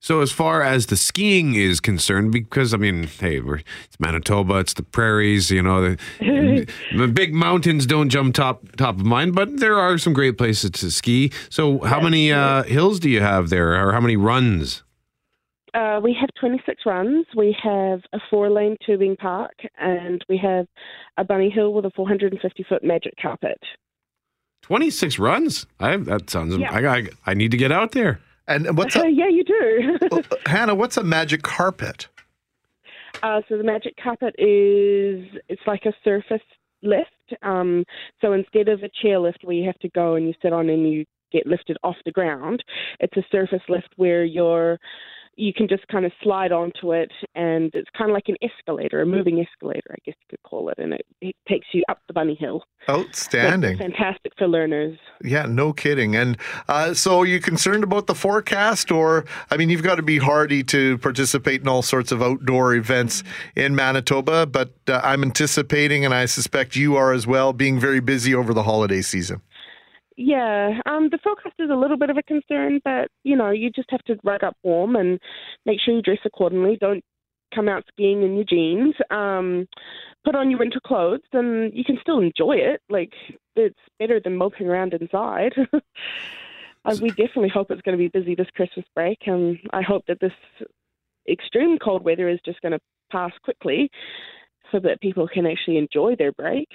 [0.00, 4.58] So, as far as the skiing is concerned, because I mean, hey, we're, it's Manitoba,
[4.58, 9.34] it's the prairies, you know, the, the big mountains don't jump top top of mind,
[9.34, 11.32] but there are some great places to ski.
[11.50, 14.84] So, how many uh, hills do you have there, or how many runs?
[15.74, 17.26] Uh, we have 26 runs.
[17.36, 20.66] We have a four lane tubing park, and we have
[21.16, 23.58] a bunny hill with a 450 foot magic carpet.
[24.62, 25.66] 26 runs?
[25.80, 26.72] I that sounds Yeah.
[26.72, 28.20] I, I I need to get out there.
[28.48, 30.20] And what's Uh, a, yeah, you do.
[30.46, 30.74] Hannah?
[30.74, 32.08] What's a magic carpet?
[33.22, 36.42] Uh, so the magic carpet is it's like a surface
[36.82, 37.10] lift.
[37.42, 37.84] Um,
[38.20, 40.68] so instead of a chair lift where you have to go and you sit on
[40.68, 42.64] and you get lifted off the ground,
[43.00, 44.78] it's a surface lift where you're
[45.38, 49.00] you can just kind of slide onto it, and it's kind of like an escalator,
[49.00, 52.00] a moving escalator, I guess you could call it, and it, it takes you up
[52.08, 52.64] the bunny hill.
[52.90, 53.78] Outstanding.
[53.78, 54.98] fantastic for learners.
[55.22, 56.16] Yeah, no kidding.
[56.16, 56.36] And
[56.68, 60.18] uh, so, are you concerned about the forecast, or I mean, you've got to be
[60.18, 63.22] hardy to participate in all sorts of outdoor events
[63.54, 64.46] in Manitoba.
[64.46, 68.52] But uh, I'm anticipating, and I suspect you are as well, being very busy over
[68.52, 69.40] the holiday season.
[70.20, 73.70] Yeah, um, the forecast is a little bit of a concern, but you know, you
[73.70, 75.20] just have to rug up warm and
[75.64, 76.76] make sure you dress accordingly.
[76.80, 77.04] Don't
[77.54, 78.96] come out skiing in your jeans.
[79.12, 79.68] Um,
[80.24, 82.82] put on your winter clothes, and you can still enjoy it.
[82.90, 83.12] Like
[83.54, 85.52] it's better than moping around inside.
[85.72, 90.02] uh, we definitely hope it's going to be busy this Christmas break, and I hope
[90.08, 90.32] that this
[91.30, 92.80] extreme cold weather is just going to
[93.12, 93.88] pass quickly,
[94.72, 96.68] so that people can actually enjoy their break.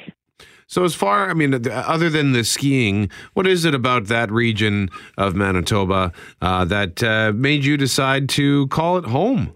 [0.67, 4.89] So, as far, I mean, other than the skiing, what is it about that region
[5.17, 9.53] of Manitoba uh, that uh, made you decide to call it home?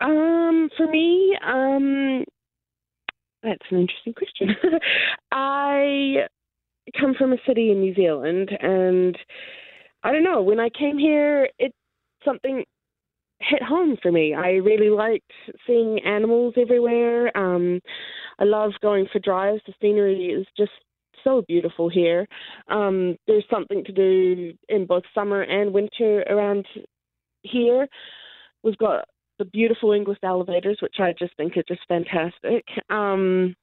[0.00, 2.24] Um, for me, um,
[3.42, 4.56] that's an interesting question.
[5.32, 6.26] I
[7.00, 9.16] come from a city in New Zealand, and
[10.02, 10.42] I don't know.
[10.42, 11.72] When I came here, it
[12.24, 12.64] something
[13.48, 14.34] hit home for me.
[14.34, 15.30] I really liked
[15.66, 17.36] seeing animals everywhere.
[17.36, 17.80] Um,
[18.38, 19.62] I love going for drives.
[19.66, 20.72] The scenery is just
[21.22, 22.26] so beautiful here.
[22.68, 26.66] Um, there's something to do in both summer and winter around
[27.42, 27.88] here.
[28.62, 29.04] We've got
[29.38, 32.64] the beautiful Inglis elevators, which I just think are just fantastic.
[32.90, 33.54] Um,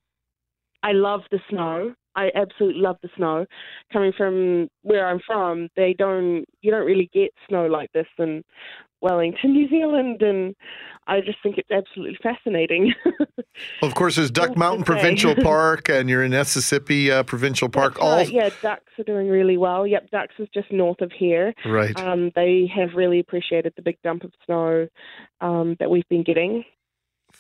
[0.84, 1.94] I love the snow.
[2.16, 3.46] I absolutely love the snow.
[3.94, 8.44] Coming from where I'm from, they don't you don't really get snow like this in
[9.02, 10.56] Wellington, New Zealand, and
[11.08, 12.94] I just think it's absolutely fascinating.
[13.82, 14.86] Well, of course, there's Duck Mountain.
[14.86, 18.02] Provincial Park, and you're in Asessippi uh, Provincial Park.
[18.02, 18.30] All right.
[18.30, 19.86] yeah, Ducks are doing really well.
[19.86, 21.54] Yep, Ducks is just north of here.
[21.66, 21.98] Right.
[22.00, 24.88] Um, they have really appreciated the big dump of snow
[25.42, 26.64] um, that we've been getting.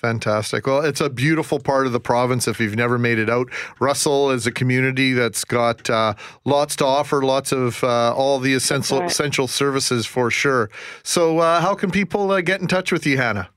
[0.01, 0.65] Fantastic.
[0.65, 3.47] Well, it's a beautiful part of the province if you've never made it out.
[3.79, 8.55] Russell is a community that's got uh, lots to offer, lots of uh, all the
[8.55, 9.11] essential right.
[9.11, 10.71] essential services for sure.
[11.03, 13.49] So, uh, how can people uh, get in touch with you, Hannah?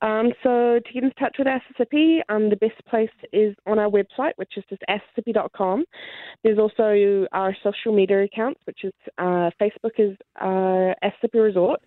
[0.00, 3.90] Um, so to get in touch with Asessippi, um, the best place is on our
[3.90, 5.84] website, which is just asessippi.com.
[6.42, 11.80] There's also our social media accounts, which is uh, Facebook is uh, Asessippi Resort,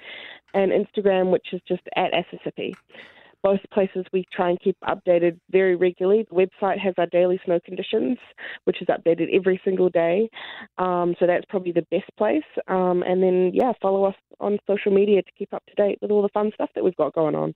[0.53, 2.73] and Instagram, which is just at Asessippi.
[3.43, 6.25] Both places we try and keep updated very regularly.
[6.29, 8.17] The website has our daily snow conditions,
[8.65, 10.29] which is updated every single day.
[10.77, 12.43] Um, so that's probably the best place.
[12.67, 16.11] Um, and then, yeah, follow us on social media to keep up to date with
[16.11, 17.53] all the fun stuff that we've got going on.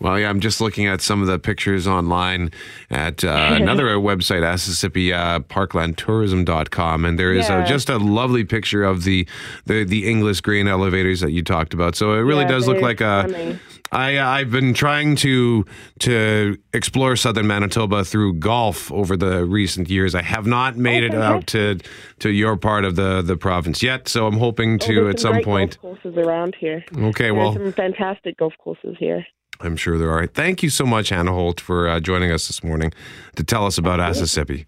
[0.00, 2.50] Well, yeah, I'm just looking at some of the pictures online
[2.90, 3.28] at uh,
[3.60, 7.58] another website, Asessippi uh, parklandtourism.com, and there is Yeah.
[7.58, 9.26] uh, just a lovely picture of the,
[9.66, 11.96] the the Inglis grain elevators that you talked about.
[11.96, 13.26] So it really Yeah, does look like a.
[13.28, 13.60] stunning.
[13.92, 15.64] I I've been trying to
[16.00, 20.14] to explore southern Manitoba through golf over the recent years.
[20.14, 21.78] I have not made it out to
[22.20, 25.20] to your part of the the province yet, so I'm hoping Oh, to there's at
[25.20, 25.78] some point.
[25.82, 26.84] golf courses around here.
[26.96, 29.26] Okay, There's well, some fantastic golf courses here.
[29.60, 30.26] I'm sure there are.
[30.26, 32.92] Thank you so much, Hannah Holt, for uh, joining us this morning
[33.36, 34.66] to tell us about Asessippi.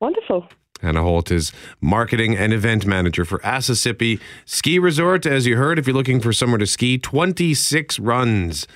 [0.00, 0.48] Wonderful.
[0.80, 5.24] Hannah Holt is marketing and event manager for Asessippi Ski Resort.
[5.24, 8.66] As you heard, if you're looking for somewhere to ski, 26 runs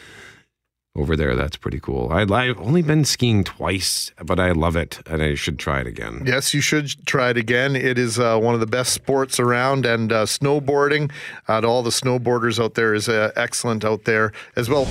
[0.98, 1.34] over there.
[1.36, 2.10] That's pretty cool.
[2.10, 5.86] I, I've only been skiing twice, but I love it, and I should try it
[5.86, 6.24] again.
[6.26, 7.76] Yes, you should try it again.
[7.76, 11.10] It is uh, one of the best sports around, and uh, snowboarding
[11.46, 14.86] uh, to all the snowboarders out there is uh, excellent out there as well.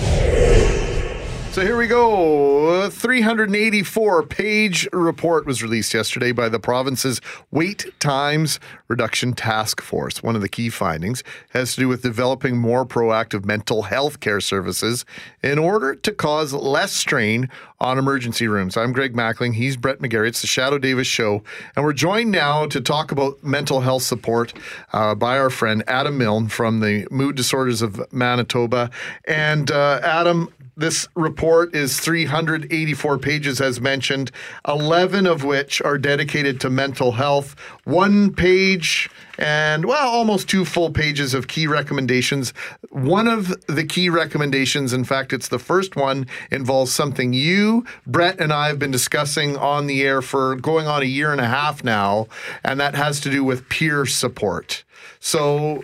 [1.52, 2.84] So here we go.
[2.84, 10.22] A 384 page report was released yesterday by the province's Wait Times Reduction Task Force.
[10.22, 14.40] One of the key findings has to do with developing more proactive mental health care
[14.40, 15.04] services
[15.42, 18.78] in order to cause less strain on emergency rooms.
[18.78, 19.56] I'm Greg Mackling.
[19.56, 20.28] He's Brett McGarry.
[20.28, 21.44] It's the Shadoe Davis Show.
[21.76, 24.54] And we're joined now to talk about mental health support
[24.94, 28.92] uh, by our friend Adam Milne from the Mood Disorders of Manitoba.
[29.26, 34.32] And uh, Adam, this report is 384 pages, as mentioned,
[34.68, 39.10] 11 of which are dedicated to mental health, one page
[39.40, 42.54] and, well, almost two full pages of key recommendations.
[42.90, 48.40] One of the key recommendations, in fact, it's the first one, involves something you, Brett,
[48.40, 51.48] and I have been discussing on the air for going on a year and a
[51.48, 52.28] half now,
[52.64, 54.84] and that has to do with peer support.
[55.20, 55.84] So,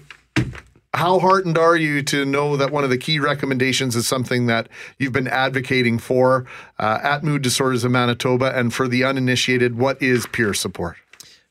[0.94, 4.70] how heartened are you to know that one of the key recommendations is something that
[5.00, 6.46] you've been advocating for
[6.80, 8.58] uh, at Mood Disorders of Manitoba?
[8.58, 10.98] And for the uninitiated, what is peer support?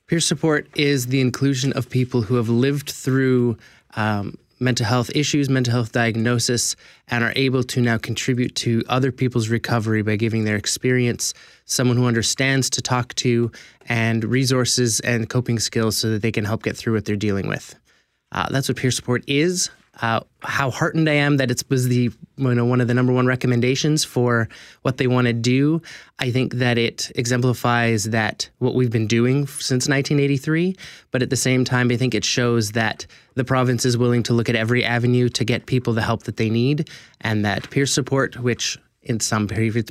[0.06, 3.56] Peer support is the inclusion of people who have lived through
[3.96, 6.76] um, mental health issues, mental health diagnosis,
[7.08, 11.96] and are able to now contribute to other people's recovery by giving their experience, someone
[11.96, 13.50] who understands to talk to,
[13.88, 17.48] and resources and coping skills so that they can help get through what they're dealing
[17.48, 17.74] with.
[18.32, 19.70] Uh, that's what peer support is.
[20.00, 23.12] Uh, how heartened I am that it was the you know one of the number
[23.12, 24.48] one recommendations for
[24.80, 25.82] what they want to do.
[26.18, 30.74] I think that it exemplifies that what we've been doing since 1983,
[31.10, 34.32] but at the same time, I think it shows that the province is willing to
[34.32, 36.88] look at every avenue to get people the help that they need,
[37.20, 39.48] and that peer support, which in some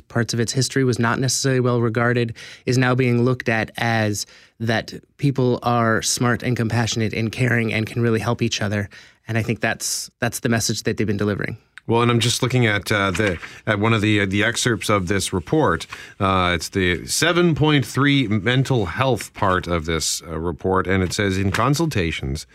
[0.08, 2.34] parts of its history was not necessarily well regarded,
[2.66, 4.26] is now being looked at as
[4.60, 8.88] that people are smart and compassionate and caring and can really help each other.
[9.28, 11.56] And I think that's that's the message that they've been delivering.
[11.86, 14.88] Well, and I'm just looking at uh, the at one of the uh, the excerpts
[14.88, 15.86] of this report.
[16.20, 21.50] Uh, it's the 7.3 mental health part of this uh, report, and it says in
[21.50, 22.46] consultations,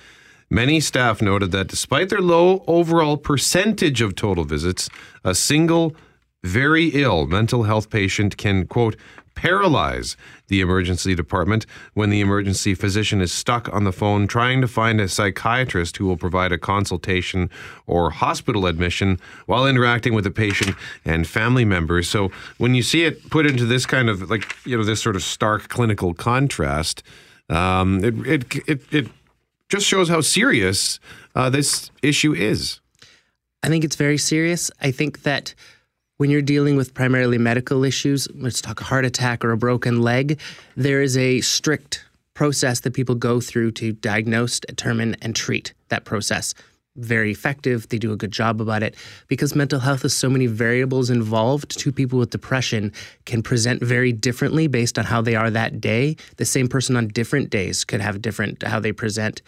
[0.50, 4.90] many staff noted that despite their low overall percentage of total visits,
[5.26, 5.94] a single
[6.44, 8.96] very ill mental health patient can quote
[9.38, 14.68] paralyze the emergency department when the emergency physician is stuck on the phone trying to
[14.68, 17.48] find a psychiatrist who will provide a consultation
[17.86, 22.10] or hospital admission while interacting with the patient and family members.
[22.10, 25.16] So when you see it put into this kind of like, you know, this sort
[25.16, 27.04] of stark clinical contrast,
[27.48, 29.08] um, it, it, it, it
[29.70, 31.00] just shows how serious
[31.36, 32.80] uh, this issue is.
[33.62, 34.72] I think it's very serious.
[34.82, 35.54] I think that
[36.18, 40.02] when you're dealing with primarily medical issues, let's talk a heart attack or a broken
[40.02, 40.40] leg,
[40.76, 42.04] there is a strict
[42.34, 46.54] process that people go through to diagnose, determine, and treat that process.
[46.96, 47.88] Very effective.
[47.90, 48.96] They do a good job about it
[49.28, 51.78] because mental health has so many variables involved.
[51.78, 52.92] Two people with depression
[53.26, 56.16] can present very differently based on how they are that day.
[56.38, 59.44] The same person on different days could have different how they present.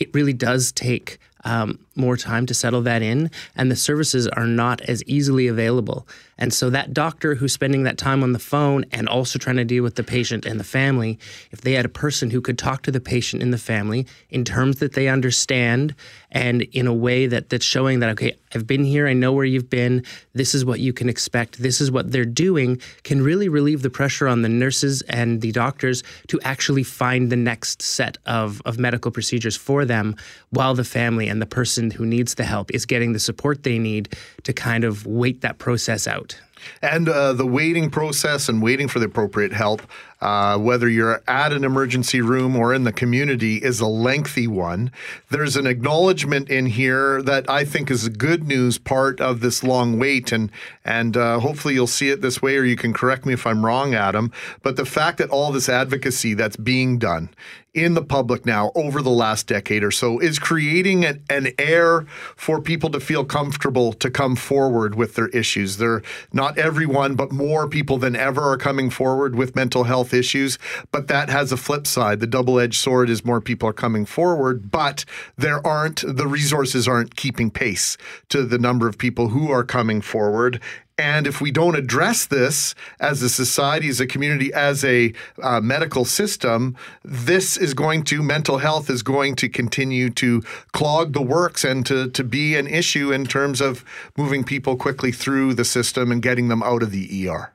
[0.00, 4.46] It really does take um, more time to settle that in, and the services are
[4.46, 6.06] not as easily available.
[6.36, 9.64] And so, that doctor who's spending that time on the phone and also trying to
[9.64, 11.18] deal with the patient and the family,
[11.50, 14.44] if they had a person who could talk to the patient and the family in
[14.44, 15.94] terms that they understand
[16.30, 19.44] and in a way that that's showing that, okay, I've been here, I know where
[19.44, 23.48] you've been, this is what you can expect, this is what they're doing, can really
[23.48, 28.18] relieve the pressure on the nurses and the doctors to actually find the next set
[28.26, 30.16] of, of medical procedures for them
[30.50, 33.78] while the family and the person who needs the help is getting the support they
[33.78, 36.38] need to kind of wait that process out.
[36.82, 39.82] And uh, the waiting process and waiting for the appropriate help,
[40.20, 44.90] uh, whether you're at an emergency room or in the community, is a lengthy one.
[45.30, 49.62] There's an acknowledgement in here that I think is a good news part of this
[49.62, 50.50] long wait, and
[50.84, 53.64] and uh, hopefully you'll see it this way, or you can correct me if I'm
[53.64, 54.32] wrong, Adam.
[54.62, 57.30] But the fact that all this advocacy that's being done
[57.74, 62.06] in the public now over the last decade or so is creating an, an air
[62.36, 65.76] for people to feel comfortable to come forward with their issues.
[65.76, 66.02] They're
[66.32, 70.58] not everyone, but more people than ever are coming forward with mental health issues.
[70.90, 72.20] But that has a flip side.
[72.20, 75.04] The double edged sword is more people are coming forward, but
[75.36, 77.96] there aren't, the resources aren't keeping pace
[78.30, 80.60] to the number of people who are coming forward.
[80.98, 85.60] And if we don't address this as a society, as a community, as a uh,
[85.60, 91.22] medical system, this is going to, mental health is going to continue to clog the
[91.22, 93.84] works and to, to be an issue in terms of
[94.16, 97.52] moving people quickly through the system and getting them out of the ER.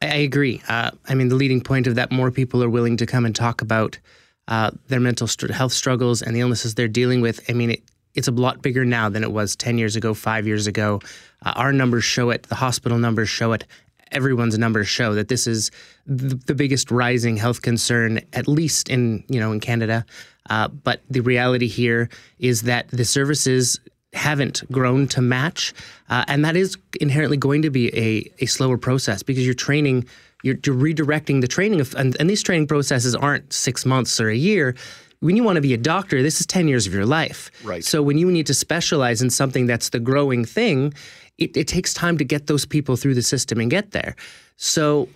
[0.00, 0.62] I agree.
[0.68, 3.36] Uh, I mean, the leading point of that, more people are willing to come and
[3.36, 3.98] talk about
[4.46, 7.44] uh, their mental str- health struggles and the illnesses they're dealing with.
[7.50, 7.82] I mean, it,
[8.14, 11.00] it's a lot bigger now than it was 10 years ago, five years ago.
[11.44, 13.64] Uh, our numbers show it, the hospital numbers show it,
[14.12, 15.70] everyone's numbers show that this is
[16.06, 20.04] the, the biggest rising health concern, at least in, you know, in Canada.
[20.50, 23.78] Uh, but the reality here is that the services
[24.14, 25.74] haven't grown to match.
[26.08, 30.06] Uh, and that is inherently going to be a, a slower process because you're training,
[30.42, 31.80] you're, you're redirecting the training.
[31.80, 34.74] Of, and, and these training processes aren't six months or a year.
[35.20, 37.50] When you want to be a doctor, this is 10 years of your life.
[37.64, 37.84] Right.
[37.84, 40.94] So when you need to specialize in something that's the growing thing,
[41.38, 44.14] it, it takes time to get those people through the system and get there.
[44.56, 45.08] So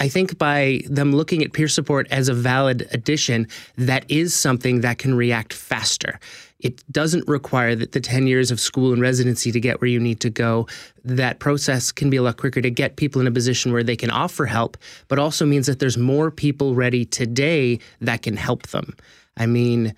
[0.00, 3.46] I think by them looking at peer support as a valid addition,
[3.76, 6.18] that is something that can react faster.
[6.58, 10.00] It doesn't require that the 10 years of school and residency to get where you
[10.00, 10.66] need to go.
[11.04, 13.96] That process can be a lot quicker to get people in a position where they
[13.96, 18.68] can offer help, but also means that there's more people ready today that can help
[18.68, 18.96] them.
[19.36, 19.94] I mean,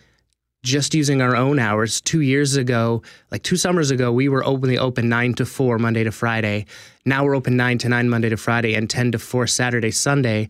[0.63, 4.79] just using our own hours, two years ago, like two summers ago, we were openly
[4.79, 6.67] open nine to four Monday to Friday.
[7.05, 10.49] Now we're open nine to nine Monday to Friday and 10 to four Saturday, Sunday.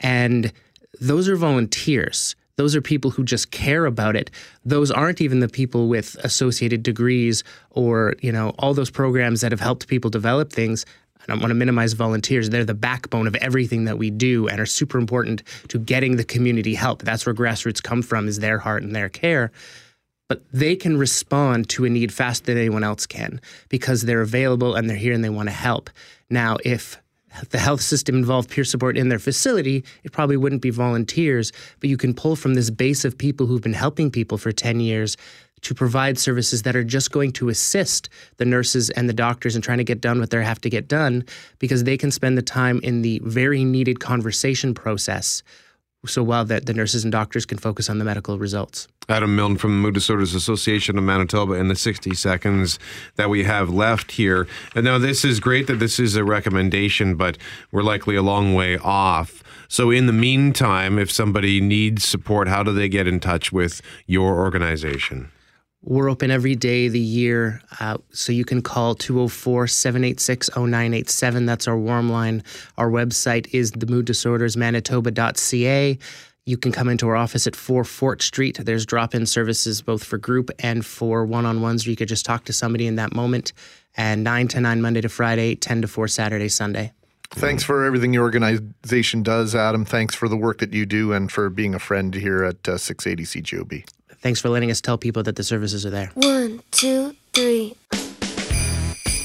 [0.00, 0.52] And
[1.00, 2.36] those are volunteers.
[2.56, 4.30] Those are people who just care about it.
[4.64, 9.50] Those aren't even the people with associated degrees or, you know, all those programs that
[9.50, 10.84] have helped people develop things.
[11.24, 12.50] I don't want to minimize volunteers.
[12.50, 16.24] They're the backbone of everything that we do and are super important to getting the
[16.24, 17.02] community help.
[17.02, 19.50] That's where grassroots come from is their heart and their care.
[20.28, 24.74] But they can respond to a need faster than anyone else can because they're available
[24.74, 25.90] and they're here and they want to help.
[26.30, 27.00] Now, if
[27.50, 31.90] the health system involved peer support in their facility, it probably wouldn't be volunteers, but
[31.90, 35.16] you can pull from this base of people who've been helping people for 10 years
[35.64, 39.62] to provide services that are just going to assist the nurses and the doctors in
[39.62, 41.24] trying to get done what they have to get done
[41.58, 45.42] because they can spend the time in the very needed conversation process
[46.06, 48.88] so while that the nurses and doctors can focus on the medical results.
[49.08, 52.78] Adam Milne from the Mood Disorders Association of Manitoba in the 60 seconds
[53.16, 54.46] that we have left here.
[54.74, 57.36] And now, this is great that this is a recommendation, but
[57.70, 59.42] we're likely a long way off.
[59.68, 63.82] So, in the meantime, if somebody needs support, how do they get in touch with
[64.06, 65.30] your organization?
[65.86, 71.44] We're open every day of the year, uh, so you can call 204 786 0987.
[71.44, 72.42] That's our warm line.
[72.78, 75.98] Our website is themooddisordersmanitoba.ca.
[76.46, 78.60] You can come into our office at 4 Fort Street.
[78.62, 82.24] There's drop in services both for group and for one on ones you could just
[82.24, 83.52] talk to somebody in that moment.
[83.94, 86.92] And 9 to 9 Monday to Friday, 10 to 4 Saturday, Sunday.
[87.30, 89.84] Thanks for everything your organization does, Adam.
[89.84, 92.78] Thanks for the work that you do and for being a friend here at uh,
[92.78, 93.84] 680 CJOB.
[94.24, 96.10] Thanks for letting us tell people that the services are there.
[96.14, 97.76] One, two, three.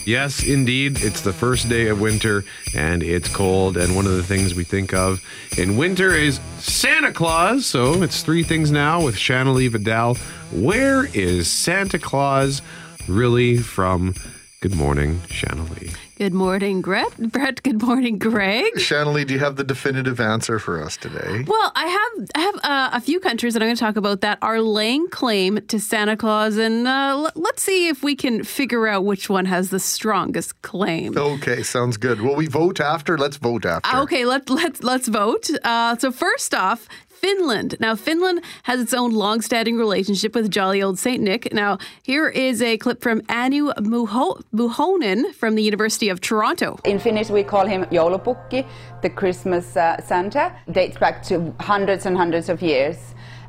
[0.06, 1.02] Yes, indeed.
[1.02, 2.44] It's the first day of winter
[2.76, 3.78] and it's cold.
[3.78, 5.22] And one of the things we think of
[5.58, 7.66] in winter is Santa Claus.
[7.66, 10.16] So it's three things now with Shannah Lee Vidal.
[10.52, 12.62] Where is Santa Claus
[13.08, 14.16] really from?
[14.60, 15.92] Good morning, Shannah Lee.
[16.20, 17.16] Good morning, Brett.
[17.32, 18.78] Brett, good morning, Greg.
[18.78, 21.46] Shannah Lee, do you have the definitive answer for us today?
[21.48, 24.20] Well, I have I have uh, a few countries that I'm going to talk about
[24.20, 26.92] that are laying claim to Santa Claus, and uh,
[27.24, 31.18] l- let's see if we can figure out which one has the strongest claim.
[31.18, 32.20] Okay, sounds good.
[32.20, 33.18] Will we vote after?
[33.18, 34.00] Let's vote after.
[34.00, 35.50] Okay, let let's let's vote.
[35.64, 36.90] Uh, so first off,
[37.22, 37.76] Finland.
[37.80, 41.54] Now, Finland has its own long-standing relationship with jolly old Saint Nick.
[41.54, 46.78] Now, here is a clip from Anu Muho- Muhonen from the University of Toronto.
[46.86, 48.66] In Finnish, we call him joulupukki,
[49.02, 50.46] the Christmas uh, Santa.
[50.72, 52.98] Dates back to hundreds and hundreds of years.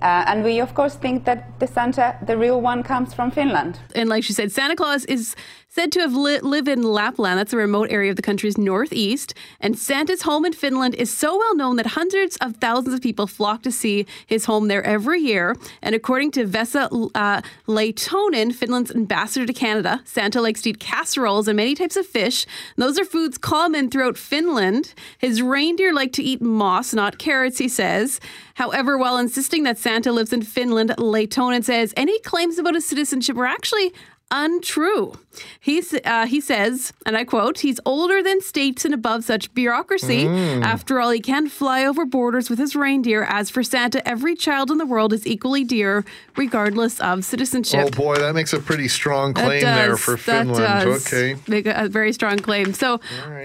[0.03, 3.79] Uh, and we, of course, think that the Santa, the real one, comes from Finland.
[3.95, 5.37] And like she said, Santa Claus is
[5.71, 7.39] said to have li- lived in Lapland.
[7.39, 9.35] That's a remote area of the country's northeast.
[9.61, 13.29] And Santa's home in Finland is so well known that hundreds of thousands of people
[13.29, 15.57] flock to see his home there every year.
[15.81, 21.47] And according to Vesa uh, Lehtonen, Finland's ambassador to Canada, Santa likes to eat casseroles
[21.47, 22.47] and many types of fish.
[22.77, 24.93] And those are foods common throughout Finland.
[25.19, 28.19] His reindeer like to eat moss, not carrots, he says.
[28.55, 33.37] However, while insisting that Santa lives in Finland, Lehtonen says any claims about his citizenship
[33.37, 33.95] are actually
[34.31, 35.15] untrue.
[35.61, 40.25] He's, uh, he says, and I quote, he's older than states and above such bureaucracy.
[40.25, 40.63] Mm.
[40.65, 43.23] After all, he can fly over borders with his reindeer.
[43.23, 46.05] As for Santa, every child in the world is equally dear,
[46.37, 47.81] regardless of citizenship.
[47.87, 50.01] Oh boy, that makes a pretty strong claim there does.
[50.01, 50.57] for That Finland.
[50.85, 51.37] does Okay.
[51.47, 52.73] Make a, a very strong claim.
[52.75, 53.01] So,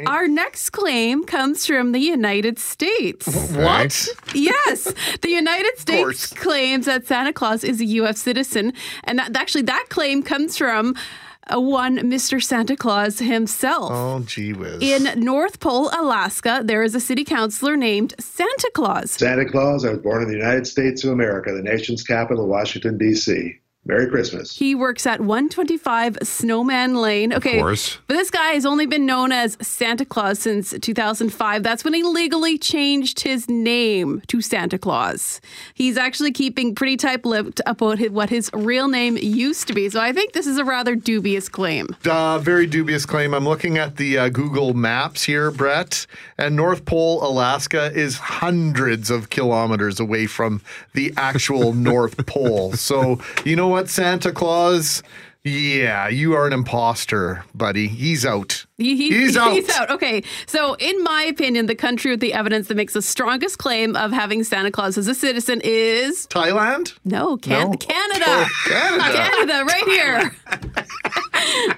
[0.07, 3.27] our next claim comes from the United States.
[3.55, 4.07] What?
[4.33, 8.19] yes, the United States claims that Santa Claus is a U.S.
[8.19, 8.73] citizen,
[9.03, 12.43] and that actually that claim comes from uh, one Mr.
[12.43, 13.91] Santa Claus himself.
[13.91, 14.81] Oh, gee whiz.
[14.81, 19.11] In North Pole, Alaska, there is a city councilor named Santa Claus.
[19.11, 22.97] Santa Claus, I was born in the United States of America, the nation's capital, Washington,
[22.97, 23.59] D.C.
[23.87, 24.57] Merry Christmas.
[24.57, 27.31] He works at 125 Snowman Lane.
[27.33, 27.57] Okay.
[27.57, 27.97] Of course.
[28.07, 31.61] But this guy has only been known as Santa Claus since 2005.
[31.61, 35.39] That's when he legally changed his name to Santa Claus.
[35.75, 39.89] He's actually keeping pretty tight lipped about what his real name used to be.
[39.89, 41.87] So I think this is a rather dubious claim.
[42.05, 43.33] Uh, very dubious claim.
[43.33, 46.07] I'm looking at the uh, Google Maps here, Brett,
[46.37, 50.61] and North Pole, Alaska is hundreds of kilometers away from
[50.93, 52.73] the actual North Pole.
[52.73, 55.03] So, you know what, Santa Claus?
[55.43, 57.87] Yeah, you are an imposter, buddy.
[57.87, 58.65] He's out.
[58.77, 59.53] He- he- He's out.
[59.53, 59.91] He's out.
[59.91, 60.23] Okay.
[60.47, 64.11] So, in my opinion, the country with the evidence that makes the strongest claim of
[64.11, 66.93] having Santa Claus as a citizen is Thailand?
[67.05, 67.77] No, can- No.
[67.77, 68.25] Canada.
[68.27, 69.13] Oh, Canada.
[69.13, 70.31] Canada, right here.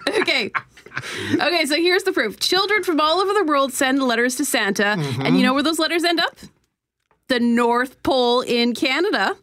[0.19, 0.49] okay.
[1.33, 2.39] Okay, so here's the proof.
[2.39, 5.41] Children from all over the world send letters to Santa, and you mm-hmm.
[5.41, 6.37] know where those letters end up?
[7.27, 9.35] The North Pole in Canada.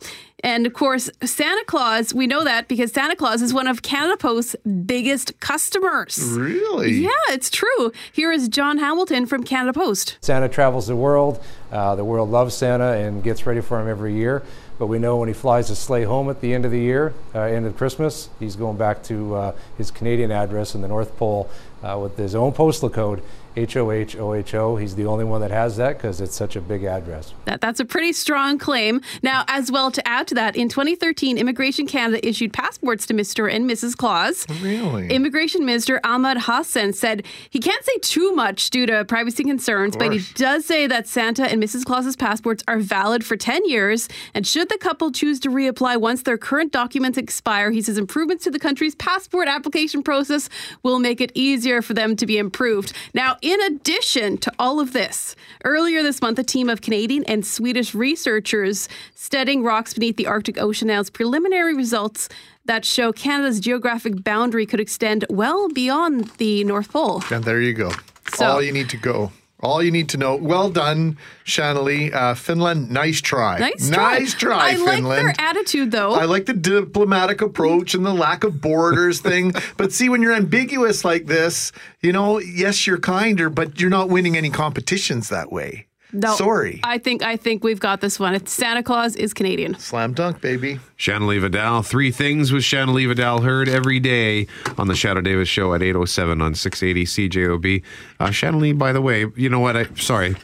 [0.45, 4.19] And of course, Santa Claus, we know that because Santa Claus is one of Canada
[4.19, 6.19] Post's biggest customers.
[6.19, 6.93] Really?
[6.93, 7.93] Yeah, it's true.
[8.13, 10.19] Here is John Hamilton from Canada Post.
[10.21, 11.43] Santa travels the world.
[11.73, 14.43] Uh, the world loves Santa and gets ready for him every year.
[14.79, 17.15] But we know when he flies his sleigh home at the end of the year,
[17.35, 21.17] uh, end of Christmas, he's going back to uh, his Canadian address in the North
[21.17, 21.49] Pole
[21.83, 23.23] uh, with his own postal code,
[23.57, 24.81] HOHOHO.
[24.81, 27.35] He's the only one that has that because it's such a big address.
[27.45, 29.01] That, that's a pretty strong claim.
[29.23, 33.53] Now, as well, to add to that, in 2013, Immigration Canada issued passports to Mr.
[33.53, 33.97] and Mrs.
[33.97, 34.47] Claus.
[34.49, 35.09] Oh, really?
[35.09, 40.13] Immigration Minister Ahmed Hussen said he can't say too much due to privacy concerns, but
[40.13, 41.85] he does say that Santa and Mrs.
[41.85, 44.09] Claus's passports are valid for 10 years.
[44.35, 48.45] And should the couple choose to reapply once their current documents expire, he says improvements
[48.45, 50.49] to the country's passport application process
[50.83, 52.93] will make it easier for them to be improved.
[53.13, 57.45] Now, in addition to all of this, earlier this month, a team of Canadian and
[57.47, 62.31] Swedish researchers studying rocks beneath the Arctic Ocean announced preliminary results
[62.65, 67.23] that show Canada's geographic boundary could extend well beyond the North Pole.
[67.31, 67.93] And there you go.
[68.35, 69.31] So- All you need to go.
[69.65, 70.37] All you need to know.
[70.37, 72.13] Well done, Shannah Lee.
[72.13, 73.59] Uh, Finland, nice try.
[73.59, 74.19] Nice try.
[74.19, 75.29] Nice try, I like Finland.
[75.29, 76.13] their attitude, though.
[76.13, 79.55] I like the diplomatic approach and the lack of borders thing.
[79.79, 84.11] But see, when you're ambiguous like this, you know, yes, you're kinder, but you're not
[84.11, 85.87] winning any competitions that way.
[86.15, 86.81] No, Sorry.
[86.85, 88.35] I think I think we've got this one.
[88.35, 89.77] It's Santa Claus is Canadian.
[89.79, 90.79] Slam dunk, baby.
[90.97, 91.83] Shannah Lee Vidal.
[91.83, 94.47] Three things with Shannah Lee Vidal heard every day
[94.79, 97.83] on the Shadoe Davis Show at 8.07 on 680 CJOB.
[98.21, 99.77] Uh, Shannah Lee, by the way, you know what?
[99.77, 100.37] I Sorry.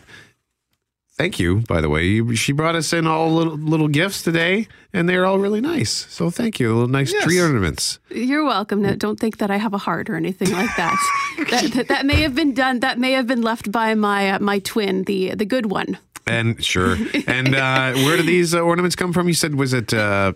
[1.20, 2.34] Thank you, by the way.
[2.34, 5.90] She brought us in all little, little gifts today, and they're all really nice.
[6.08, 6.72] So thank you.
[6.72, 7.98] Little nice tree ornaments.
[8.08, 8.80] You're welcome.
[8.80, 10.96] No, don't think that I have a heart or anything like that.
[11.50, 11.88] that, that.
[11.88, 12.80] That may have been done.
[12.80, 15.98] That may have been left by my uh, my twin, the the good one.
[16.26, 16.96] And sure.
[17.26, 19.28] And uh, where do these uh, ornaments come from?
[19.28, 20.32] You said, was it, uh,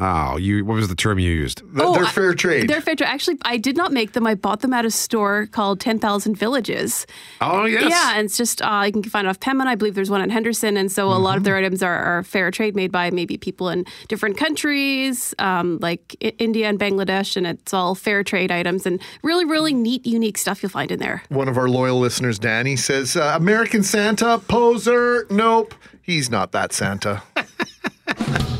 [0.00, 1.62] oh, you, what was the term you used?
[1.76, 2.68] Oh, they're fair trade.
[2.68, 3.08] They're fair trade.
[3.08, 4.26] Actually, I did not make them.
[4.26, 7.06] I bought them at a store called Ten Thousand Villages.
[7.40, 7.88] Oh, yes.
[7.88, 9.66] Yeah, and it's just uh, you can find it off Pembina.
[9.66, 12.22] I believe there's one in Henderson, and so a lot of their items are, are
[12.22, 17.36] fair trade, made by maybe people in different countries, um, like I- India and Bangladesh,
[17.36, 20.98] and it's all fair trade items and really, really neat, unique stuff you'll find in
[20.98, 21.22] there.
[21.28, 25.26] One of our loyal listeners, Danny, says uh, American Santa, poser.
[25.30, 25.74] Nope.
[26.02, 27.22] He's not that Santa.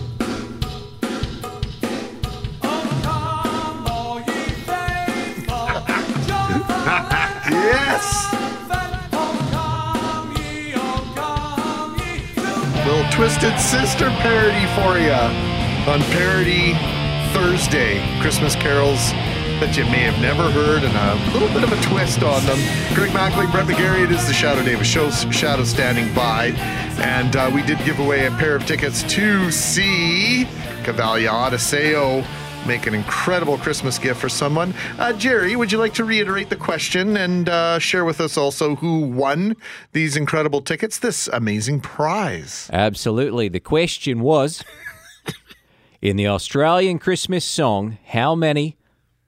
[13.16, 15.10] Twisted Sister parody for you
[15.90, 16.74] on Parody
[17.32, 17.98] Thursday.
[18.20, 19.10] Christmas carols
[19.58, 22.58] that you may have never heard and a little bit of a twist on them.
[22.94, 25.08] Greg Mackling, Brett McGarry, it is the Shadoe Davis Show.
[25.08, 26.48] Shadoe standing by.
[27.00, 30.44] And uh, we did give away a pair of tickets to see
[30.82, 32.22] Cavalia Odysseo
[32.66, 34.74] make an incredible Christmas gift for someone.
[34.98, 38.76] Uh, Jerry, would you like to reiterate the question and uh, share with us also
[38.76, 39.56] who won
[39.92, 42.68] these incredible tickets, this amazing prize?
[42.72, 43.48] Absolutely.
[43.48, 44.64] The question was
[46.02, 48.76] in the Australian Christmas song, how many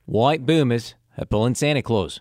[0.05, 2.21] white boomers are pulling Santa Claus?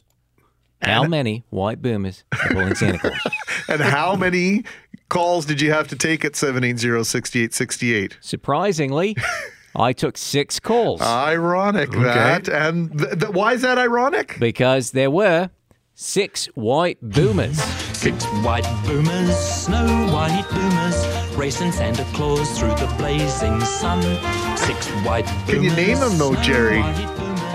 [0.82, 3.20] How many white boomers are pulling Santa Claus?
[3.68, 4.64] and how many
[5.10, 8.18] calls did you have to take at 780-6868?
[8.22, 9.16] Surprisingly,
[9.78, 11.02] I took six calls.
[11.02, 12.48] Ironic that.
[12.50, 14.38] And th- th- why is that ironic?
[14.40, 15.50] Because there were
[15.94, 17.62] six white boomers.
[17.98, 24.02] Six white boomers, snow white boomers, racing Santa Claus through the blazing sun.
[24.58, 25.50] Six white boomers.
[25.50, 26.82] Can you name them though, Jerry?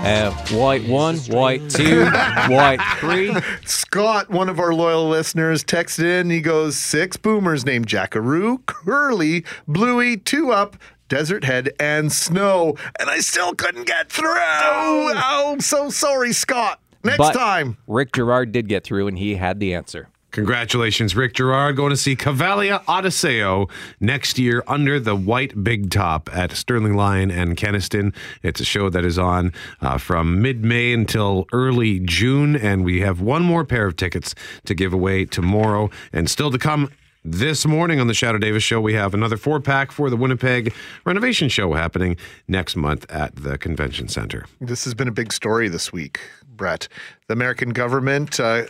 [0.05, 2.03] Uh, white one, white two,
[2.49, 3.33] white three.
[3.65, 6.29] Scott, one of our loyal listeners, texted in.
[6.29, 10.75] He goes, Six boomers named Jackaroo, Curly, Bluey, Two Up,
[11.13, 12.75] Desert Head, and Snow.
[12.99, 14.33] And I still couldn't get through.
[14.35, 16.79] Oh, so sorry, Scott.
[17.03, 17.77] Next But time.
[17.85, 20.09] Rick Gerard did get through and he had the answer.
[20.31, 23.67] Congratulations, Rick Gerard, going to see Cavalia Odysseo
[23.99, 28.15] next year under the white big top at Sterling Lyon and Kenaston.
[28.41, 33.01] It's a show that is on uh, from mid May until early June, and we
[33.01, 34.33] have one more pair of tickets
[34.65, 35.91] to give away tomorrow.
[36.11, 36.89] And still to come
[37.23, 40.73] this morning on the Shadoe Davis Show, we have another four pack for the Winnipeg
[41.05, 42.17] renovation show happening
[42.47, 44.45] next month at the Convention Center.
[44.59, 46.87] This has been a big story this week, Brett.
[47.27, 48.63] The American government, uh,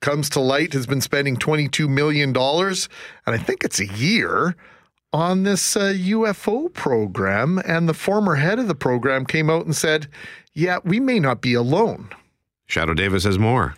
[0.00, 2.88] comes to light, has been spending $22 million, and
[3.26, 4.56] I think it's a year,
[5.12, 7.60] on this uh, UFO program.
[7.64, 10.08] And the former head of the program came out and said,
[10.54, 12.10] Yeah, we may not be alone.
[12.68, 13.74] Shadoe Davis has more.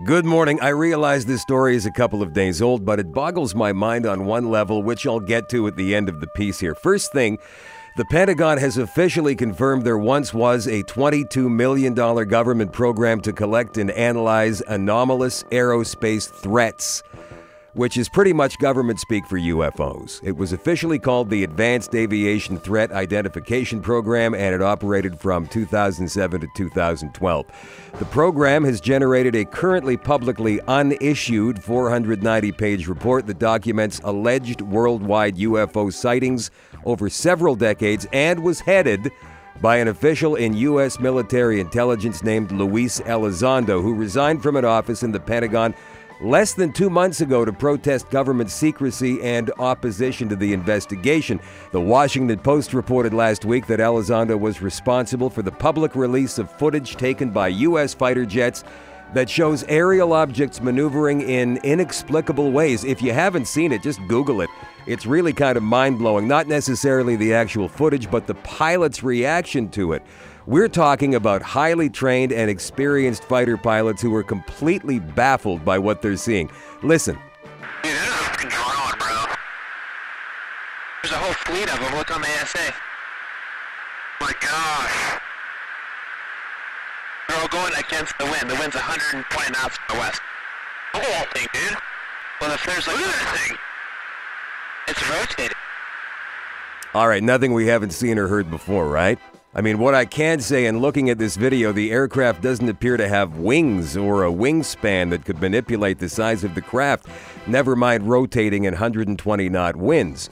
[0.00, 0.58] Good morning.
[0.62, 4.06] I realize this story is a couple of days old, but it boggles my mind
[4.06, 6.74] on one level, which I'll get to at the end of the piece here.
[6.74, 7.38] First thing,
[7.98, 13.76] the Pentagon has officially confirmed there once was a $22 million government program to collect
[13.76, 17.02] and analyze anomalous aerospace threats,
[17.74, 20.20] which is pretty much government speak for UFOs.
[20.22, 26.40] It was officially called the Advanced Aviation Threat Identification Program, and it operated from 2007
[26.40, 27.46] to 2012.
[27.98, 35.36] The program has generated a currently publicly unissued 490 page report that documents alleged worldwide
[35.36, 36.50] UFO sightings
[36.84, 39.10] over several decades and was headed
[39.60, 40.98] by an official in U.S.
[40.98, 45.74] military intelligence named Luis Elizondo, who resigned from an office in the Pentagon
[46.22, 51.40] less than two months ago to protest government secrecy and opposition to the investigation.
[51.72, 56.50] The Washington Post reported last week that Elizondo was responsible for the public release of
[56.50, 57.92] footage taken by U.S.
[57.92, 58.62] fighter jets
[59.14, 62.84] that shows aerial objects maneuvering in inexplicable ways.
[62.84, 64.48] If you haven't seen it, just Google it.
[64.86, 66.26] It's really kind of mind blowing.
[66.26, 70.02] Not necessarily the actual footage, but the pilot's reaction to it.
[70.46, 76.02] We're talking about highly trained and experienced fighter pilots who are completely baffled by what
[76.02, 76.50] they're seeing.
[76.82, 77.16] Listen.
[77.84, 79.24] You know, control, bro.
[81.02, 81.96] There's a whole fleet of them.
[81.96, 82.58] Look on the ASA.
[82.58, 82.72] Oh
[84.20, 85.20] my gosh.
[87.28, 88.50] They're all going against the wind.
[88.50, 90.20] The wind's 120 knots from the west.
[90.94, 91.78] Look at that thing, dude.
[92.40, 92.96] Well, if there's like...
[92.96, 93.58] Look at that thing.
[94.88, 95.56] It's rotating.
[96.94, 99.20] All right, nothing we haven't seen or heard before, right?
[99.54, 102.96] I mean, what I can say in looking at this video, the aircraft doesn't appear
[102.96, 107.06] to have wings or a wingspan that could manipulate the size of the craft,
[107.46, 110.30] never mind rotating in 120 knot winds.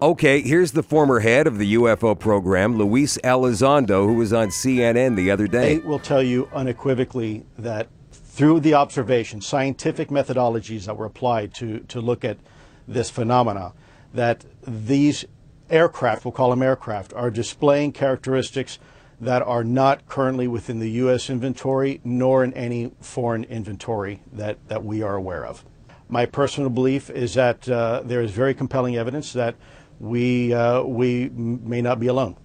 [0.00, 5.16] Okay, here's the former head of the UFO program, Luis Elizondo, who was on CNN
[5.16, 5.78] the other day.
[5.78, 11.80] They will tell you unequivocally that through the observation, scientific methodologies that were applied to,
[11.80, 12.38] to look at
[12.86, 13.72] this phenomena,
[14.14, 15.24] that these
[15.70, 18.78] aircraft, we'll call them aircraft, are displaying characteristics
[19.20, 21.28] that are not currently within the U.S.
[21.28, 25.64] inventory nor in any foreign inventory that, that we are aware of.
[26.08, 29.54] My personal belief is that uh, there is very compelling evidence that
[30.00, 32.36] we, uh, we may not be alone.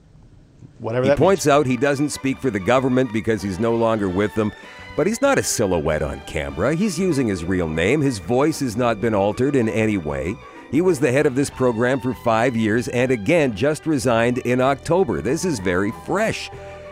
[0.79, 4.35] Whatever he points out he doesn't speak for the government because he's no longer with
[4.35, 4.51] them,
[4.97, 6.75] but he's not a silhouette on camera.
[6.75, 8.01] He's using his real name.
[8.01, 10.35] His voice has not been altered in any way.
[10.71, 14.61] He was the head of this program for five years and again just resigned in
[14.61, 15.21] October.
[15.21, 16.49] This is very fresh.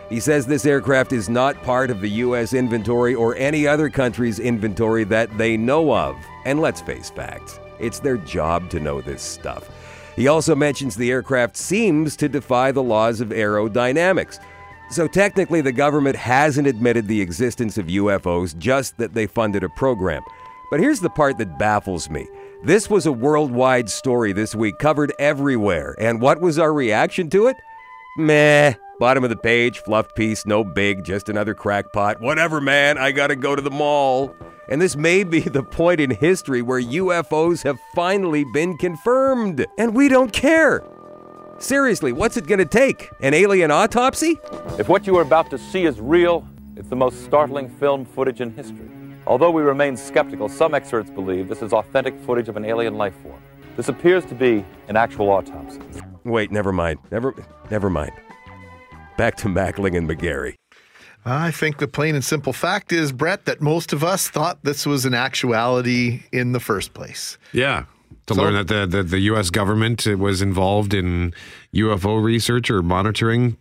[0.08, 2.52] He says this aircraft is not part of the U.S.
[2.52, 6.16] inventory or any other country's inventory that they know of.
[6.44, 9.68] And let's face facts, it's their job to know this stuff.
[10.14, 14.38] He also mentions the aircraft seems to defy the laws of aerodynamics.
[14.90, 19.68] So technically, the government hasn't admitted the existence of UFOs, just that they funded a
[19.70, 20.22] program.
[20.70, 22.28] But here's the part that baffles me.
[22.64, 25.94] This was a worldwide story this week, covered everywhere.
[25.98, 27.56] And what was our reaction to it?
[28.16, 28.72] Meh.
[28.98, 32.22] Bottom of the page, fluff piece, no big, just another crackpot.
[32.22, 34.34] Whatever, man, I gotta go to the mall.
[34.70, 39.94] And this may be the point in history where UFOs have finally been confirmed, and
[39.94, 40.82] we don't care.
[41.58, 43.10] Seriously, what's it gonna take?
[43.20, 44.40] An alien autopsy?
[44.78, 48.40] If what you are about to see is real, it's the most startling film footage
[48.40, 48.88] in history.
[49.26, 53.14] Although we remain skeptical, some experts believe this is authentic footage of an alien life
[53.22, 53.40] form.
[53.76, 55.80] This appears to be an actual autopsy.
[56.24, 56.98] Wait, never mind.
[57.10, 57.34] Never,
[57.70, 58.12] never mind.
[59.16, 60.54] Back to Mackling and McGarry.
[61.24, 64.84] I think the plain and simple fact is, Brett, that most of us thought this
[64.86, 67.38] was an actuality in the first place.
[67.52, 67.84] Yeah.
[68.26, 69.48] To So- learn that the, the, the U.S.
[69.50, 71.32] government was involved in
[71.74, 73.56] UFO research or monitoring.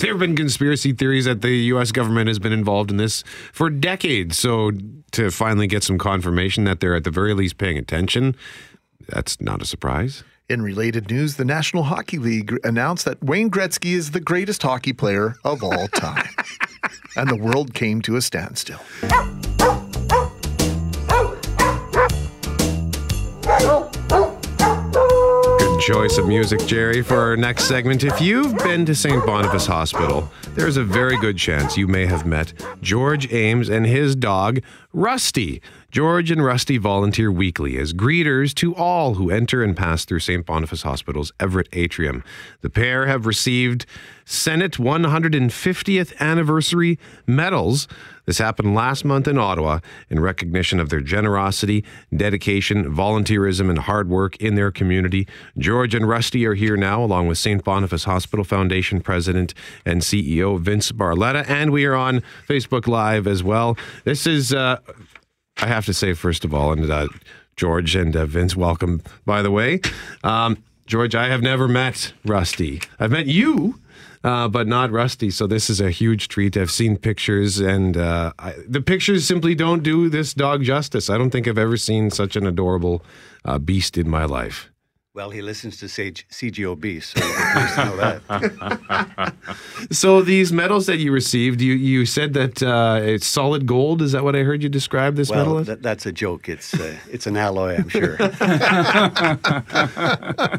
[0.00, 1.92] There have been conspiracy theories that the U.S.
[1.92, 4.38] government has been involved in this for decades.
[4.38, 4.72] So
[5.12, 8.36] to finally get some confirmation that they're at the very least paying attention,
[9.08, 10.22] that's not a surprise.
[10.48, 14.94] In related news, the National Hockey League announced that Wayne Gretzky is the greatest hockey
[14.94, 16.28] player of all time.
[17.16, 18.80] and the world came to a standstill.
[25.88, 28.04] Choice of music, Jerry, for our next segment.
[28.04, 29.24] If you've been to St.
[29.24, 34.14] Boniface Hospital, there's a very good chance you may have met George Ames and his
[34.14, 34.60] dog,
[34.92, 35.62] Rusty.
[35.90, 40.44] George and Rusty volunteer weekly as greeters to all who enter and pass through St.
[40.44, 42.22] Boniface Hospital's Everett atrium.
[42.60, 43.86] The pair have received
[44.26, 47.88] Senate 150th anniversary medals.
[48.26, 49.80] This happened last month in Ottawa
[50.10, 55.26] in recognition of their generosity, dedication, volunteerism, and hard work in their community.
[55.56, 57.64] George and Rusty are here now, along with St.
[57.64, 59.54] Boniface Hospital Foundation President
[59.86, 63.78] and CEO Vince Barletta, and we are on Facebook Live as well.
[64.04, 64.80] This is, uh,
[65.58, 67.08] I have to say, first of all, and uh,
[67.56, 69.80] George and uh, Vince, welcome, by the way.
[70.24, 72.80] Um, George, I have never met Rusty.
[72.98, 73.78] I've met you
[74.24, 75.30] uh, but not Rusty.
[75.30, 76.56] So this is a huge treat.
[76.56, 81.10] I've seen pictures, and uh, I, the pictures simply don't do this dog justice.
[81.10, 83.04] I don't think I've ever seen such an adorable
[83.44, 84.70] uh, beast in my life.
[85.18, 89.34] Well, he listens to Sage, CJOB, so you're pleased to know that.
[89.90, 94.00] So these medals that you received, you you said that uh, it's solid gold.
[94.00, 95.66] Is that what I heard you describe this medal well, as?
[95.66, 96.48] that, that's a joke.
[96.48, 98.16] It's uh, it's an alloy, I'm sure.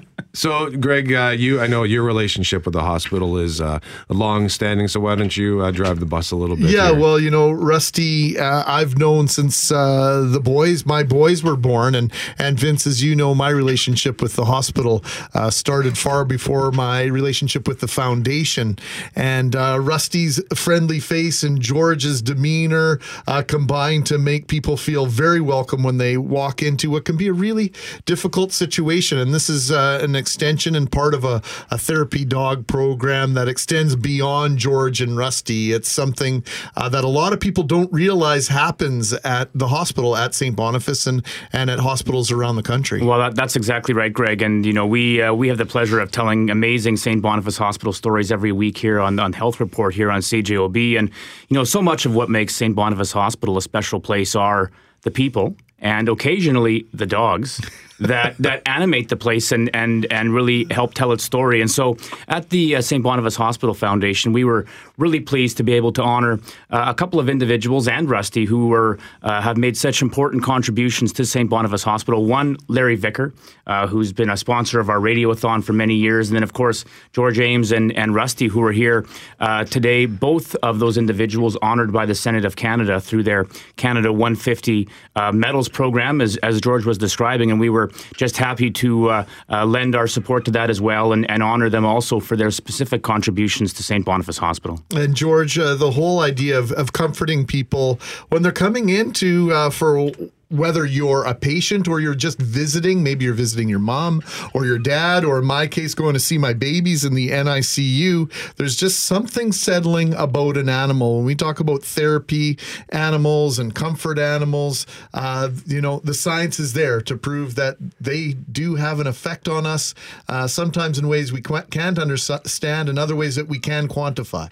[0.34, 3.80] So, Greg, uh, you I know your relationship with the hospital is uh,
[4.10, 4.88] long-standing.
[4.88, 6.70] So why don't you uh, drive the bus a little bit?
[6.70, 7.00] Yeah, here?
[7.00, 11.96] well, you know, Rusty, uh, I've known since uh, the boys, my boys were born,
[11.96, 16.72] and and Vince, as you know, my relationship with the hospital uh, started far before
[16.72, 18.78] my relationship with the foundation.
[19.16, 25.42] And uh, Rusty's friendly face and George's demeanor uh, combined to make people feel very
[25.42, 27.72] welcome when they walk into what can be a really
[28.06, 29.18] difficult situation.
[29.18, 31.42] And this is uh, an extension and part of a,
[31.72, 35.72] a therapy dog program that extends beyond George and Rusty.
[35.72, 36.44] It's something
[36.76, 40.56] uh, that a lot of people don't realize happens at the hospital at St.
[40.56, 43.02] Boniface and, and at hospitals around the country.
[43.02, 44.39] Well, that, that's exactly right, Greg.
[44.42, 47.22] And you know, we uh, we have the pleasure of telling amazing St.
[47.22, 50.98] Boniface Hospital stories every week here on on Health Report here on CJOB.
[50.98, 51.10] And
[51.50, 52.76] you know, so much of what makes St.
[52.76, 54.72] Boniface Hospital a special place are
[55.02, 57.62] the people and occasionally the dogs
[58.00, 61.62] that that animate the place and and and really help tell its story.
[61.62, 61.98] And so,
[62.28, 63.04] at the uh, St.
[63.04, 64.66] Boniface Hospital Foundation, we were
[64.98, 66.40] really pleased to be able to honor
[66.72, 71.14] uh, a couple of individuals and Rusty who were uh, have made such important contributions
[71.14, 71.50] to St.
[71.50, 72.26] Boniface Hospital.
[72.26, 73.34] One, Larry Vickar,
[73.68, 76.86] uh, who's been a sponsor of our radiothon for many years, and then of course
[77.14, 79.06] George Ames and and Rusty, who are here
[79.40, 80.06] uh, today.
[80.06, 83.46] Both of those individuals honored by the Senate of Canada through their
[83.76, 88.72] Canada 150 uh, medals program, as as George was describing, and we were just happy
[88.72, 92.20] to uh, uh, lend our support to that as well and, and honor them also
[92.20, 94.06] for their specific contributions to St.
[94.06, 94.82] Boniface Hospital.
[94.96, 99.70] And George, uh, the whole idea of, of comforting people when they're coming into uh,
[99.70, 100.12] for
[100.50, 104.24] whether you're a patient or you're just visiting, maybe you're visiting your mom
[104.54, 108.32] or your dad, or in my case, going to see my babies in the NICU.
[108.56, 111.18] There's just something settling about an animal.
[111.18, 112.58] When we talk about therapy
[112.90, 118.34] animals and comfort animals, uh, you know, the science is there to prove that they
[118.34, 119.94] do have an effect on us,
[120.28, 124.52] uh, sometimes in ways we can't understand, and other ways that we can quantify.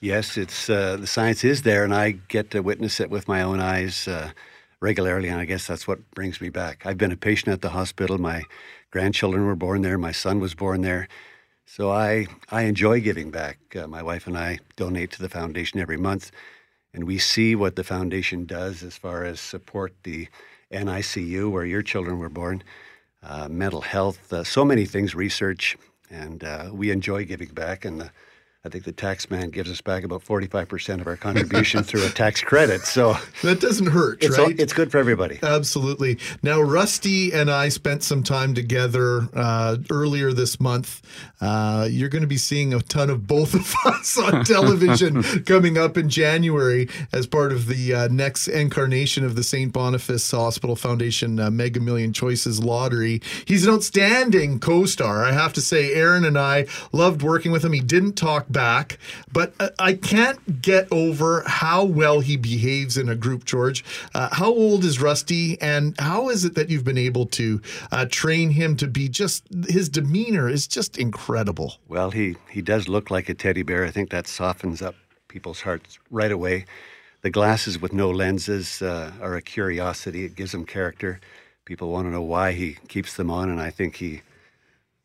[0.00, 3.42] Yes, it's uh, the science is there, and I get to witness it with my
[3.42, 4.32] own eyes uh,
[4.82, 6.84] regularly, and I guess that's what brings me back.
[6.84, 8.18] I've been a patient at the hospital.
[8.18, 8.42] My
[8.90, 9.96] grandchildren were born there.
[9.96, 11.06] My son was born there.
[11.64, 13.58] So I, I enjoy giving back.
[13.76, 16.32] Uh, my wife and I donate to the foundation every month,
[16.92, 20.26] and we see what the foundation does as far as support the
[20.72, 22.64] NICU where your children were born,
[23.22, 25.78] uh, mental health, uh, so many things, research,
[26.10, 27.84] and uh, we enjoy giving back.
[27.84, 28.10] And the,
[28.64, 32.10] I think the tax man gives us back about 45% of our contribution through a
[32.10, 32.82] tax credit.
[32.82, 34.60] So That doesn't hurt, it's, all- right?
[34.60, 35.40] it's good for everybody.
[35.42, 36.16] Absolutely.
[36.44, 41.02] Now, Rusty and I spent some time together uh, earlier this month.
[41.40, 45.76] Uh, you're going to be seeing a ton of both of us on television coming
[45.76, 49.72] up in January as part of the uh, next incarnation of the St.
[49.72, 53.22] Boniface Hospital Foundation uh, Mega Million Choices Lottery.
[53.44, 55.24] He's an outstanding co star.
[55.24, 57.72] I have to say, Aaron and I loved working with him.
[57.72, 58.98] He didn't talk back,
[59.32, 63.84] but uh, I can't get over how well he behaves in a group, George.
[64.14, 68.06] Uh, how old is Rusty, and how is it that you've been able to uh,
[68.10, 71.74] train him to be just his demeanor is just incredible?
[71.88, 73.84] Well, he, he does look like a teddy bear.
[73.84, 74.94] I think that softens up
[75.28, 76.66] people's hearts right away.
[77.22, 80.24] The glasses with no lenses uh, are a curiosity.
[80.24, 81.20] It gives him character.
[81.64, 84.22] People want to know why he keeps them on, and I think he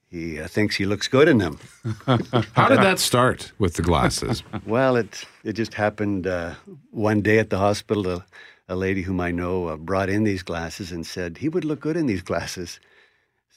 [0.10, 1.60] he uh, thinks he looks good in them.
[2.06, 4.44] How did that start with the glasses?
[4.66, 6.54] well, it it just happened uh,
[6.92, 8.08] one day at the hospital.
[8.08, 8.26] A,
[8.70, 11.80] a lady whom I know uh, brought in these glasses and said he would look
[11.80, 12.80] good in these glasses.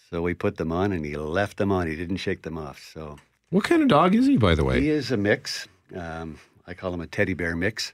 [0.09, 1.87] So we put them on, and he left them on.
[1.87, 2.79] He didn't shake them off.
[2.95, 3.17] So
[3.51, 4.81] What kind of dog is he, by the way?
[4.81, 5.69] he is a mix.
[5.95, 7.93] Um, I call him a teddy bear mix.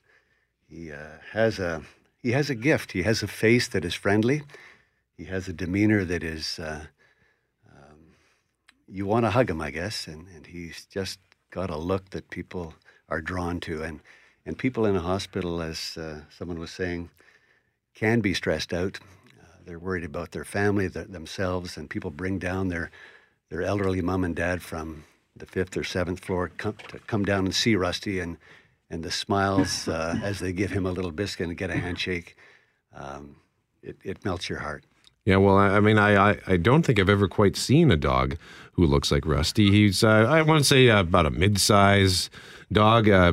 [0.68, 1.82] He uh, has a
[2.22, 2.92] he has a gift.
[2.92, 4.42] He has a face that is friendly.
[5.16, 6.58] He has a demeanor that is.
[8.88, 11.18] You want to hug him, I guess, and, and he's just
[11.50, 12.74] got a look that people
[13.08, 14.00] are drawn to, and
[14.44, 17.10] and people in a hospital, as uh, someone was saying,
[17.94, 19.00] can be stressed out.
[19.40, 22.90] Uh, they're worried about their family, th- themselves, and people bring down their
[23.48, 25.04] their elderly mom and dad from
[25.36, 28.36] the fifth or seventh floor come, to come down and see Rusty, and
[28.88, 32.36] and the smiles uh, as they give him a little biscuit and get a handshake,
[32.94, 33.36] um,
[33.82, 34.84] it, it melts your heart.
[35.26, 37.96] Yeah, well, I, I mean, I, I, I don't think I've ever quite seen a
[37.96, 38.38] dog
[38.72, 39.70] who looks like Rusty.
[39.70, 42.30] He's, uh, I want to say, uh, about a mid-size
[42.72, 43.32] dog, uh,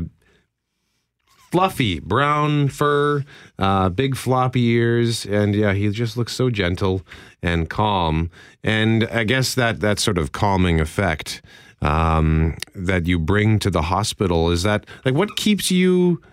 [1.51, 3.23] fluffy brown fur,
[3.59, 7.03] uh, big floppy ears, and yeah, he just looks so gentle
[7.43, 8.31] and calm.
[8.63, 11.43] And I guess that that sort of calming effect
[11.83, 16.23] um, that you bring to the hospital is that like what keeps you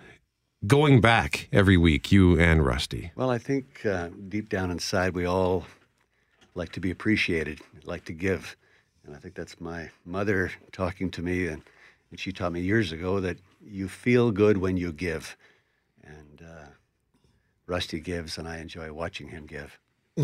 [0.67, 3.11] going back every week, you and Rusty.
[3.15, 5.65] Well, I think uh, deep down inside, we all
[6.55, 8.55] like to be appreciated, like to give.
[9.05, 11.47] And I think that's my mother talking to me.
[11.47, 11.61] And,
[12.11, 15.35] and she taught me years ago that you feel good when you give.
[16.03, 16.69] And uh,
[17.65, 19.79] Rusty gives, and I enjoy watching him give.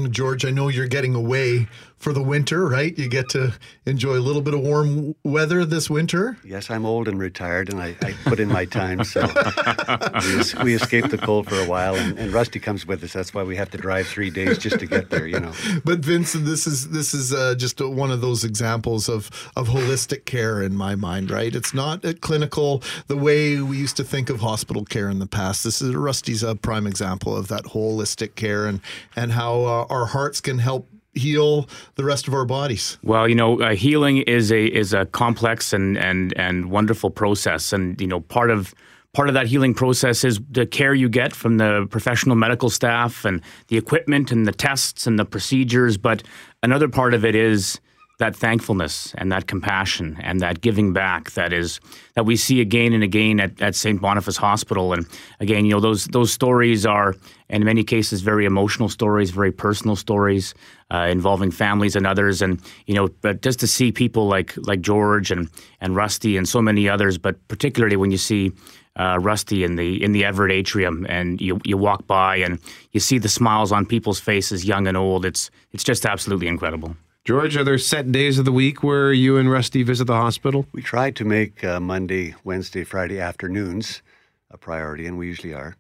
[0.10, 2.96] George, I know you're getting away for the winter, right?
[2.98, 3.54] You get to
[3.86, 6.38] enjoy a little bit of warm weather this winter.
[6.44, 9.06] Yes, I'm old and retired, and I, I put in my time.
[9.06, 9.22] So
[10.58, 13.14] we, we escaped the cold for a while, and, and Rusty comes with us.
[13.14, 15.54] That's why we have to drive three days just to get there, you know.
[15.86, 20.26] But Vincent, this is this is uh, just one of those examples of of holistic
[20.26, 21.56] care in my mind, right?
[21.56, 25.28] It's not a clinical the way we used to think of hospital care in the
[25.28, 25.64] past.
[25.64, 28.82] This is Rusty's a prime example of that holistic care and
[29.16, 32.98] and how uh, our hearts can help heal the rest of our bodies.
[33.04, 37.74] Well, you know, uh, healing is a is a complex and and and wonderful process,
[37.74, 38.74] and you know, part of
[39.14, 43.26] part of that healing process is the care you get from the professional medical staff
[43.26, 45.98] and the equipment and the tests and the procedures.
[45.98, 46.24] But
[46.62, 47.80] another part of it is
[48.18, 51.80] that thankfulness and that compassion and that giving back that is
[52.16, 54.02] that we see again and again at, at St.
[54.02, 54.94] Boniface Hospital.
[54.94, 55.06] And
[55.40, 57.16] again, you know, those those stories are
[57.50, 60.56] in many cases very emotional stories, very personal stories
[60.92, 62.42] uh, involving families and others.
[62.42, 65.50] And you know, but just to see people like like George and
[65.80, 68.52] and Rusty and so many others, but particularly when you see
[68.96, 72.58] uh, Rusty in the in the Everett atrium, and you you walk by and
[72.94, 75.24] you see the smiles on people's faces, young and old.
[75.24, 76.96] It's it's just absolutely incredible.
[77.28, 80.66] George, are there set days of the week where you and Rusty visit the hospital?
[80.72, 84.02] We try to make uh, Monday, Wednesday, Friday afternoons
[84.50, 85.76] a priority, and we usually are.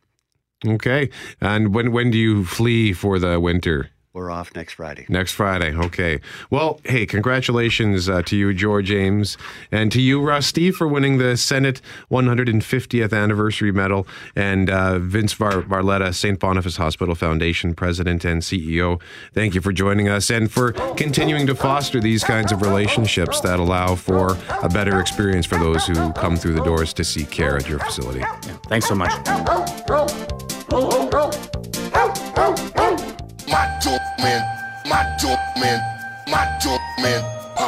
[0.66, 1.10] Okay.
[1.40, 3.92] And when when do you flee for the winter?
[4.18, 5.06] We're off next Friday.
[5.10, 5.76] Next Friday.
[5.76, 6.22] Okay.
[6.50, 9.38] Well, hey, congratulations uh, to you, George Ames,
[9.72, 15.62] and to you, Rusty, for winning the Senate 150th anniversary medal, and uh, Vince Var-
[15.62, 16.40] Varletta, St.
[16.40, 19.00] Boniface Hospital Foundation president and CEO.
[19.36, 23.60] Thank you for joining us and for continuing to foster these kinds of relationships that
[23.60, 27.56] allow for a better experience for those who come through the doors to seek care
[27.56, 28.24] at your facility.
[28.68, 29.14] Thanks so much.
[33.48, 34.44] Macho man,
[34.86, 35.80] macho man,
[36.28, 37.24] macho man.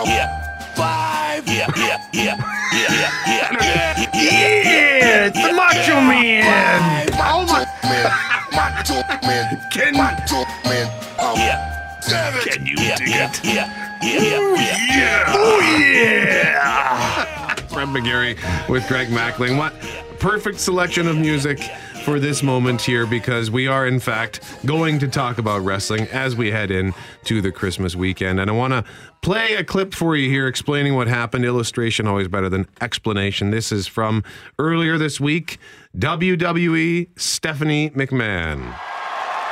[0.06, 0.28] Yeah.
[0.76, 1.48] Five.
[1.48, 2.36] Yeah, yeah, yeah,
[2.74, 4.20] yeah, yeah, yeah, yeah.
[4.20, 7.10] Yeah, it's the Macho Man.
[7.14, 8.12] Oh my man,
[8.52, 10.92] macho man, Can- macho man.
[11.18, 11.36] Oh.
[11.38, 12.00] Yeah.
[12.02, 12.42] Seven.
[12.42, 13.46] Can you yeah, dig yeah, it?
[13.46, 15.24] Yeah, yeah, yeah, yeah.
[15.30, 17.56] Oh, yeah.
[17.72, 19.58] Brett McGarry with Greg Mackling.
[19.58, 19.74] What
[20.20, 21.60] perfect selection of music
[22.04, 26.36] for this moment here because we are in fact going to talk about wrestling as
[26.36, 26.94] we head in
[27.26, 28.40] to the Christmas weekend.
[28.40, 28.84] And I want to
[29.22, 31.46] play a clip for you here explaining what happened.
[31.46, 33.52] Illustration always better than explanation.
[33.52, 34.24] This is from
[34.58, 35.60] earlier this week.
[35.98, 38.76] WWE Stephanie McMahon.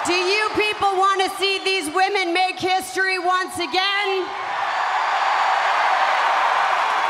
[0.05, 4.25] Do you people want to see these women make history once again?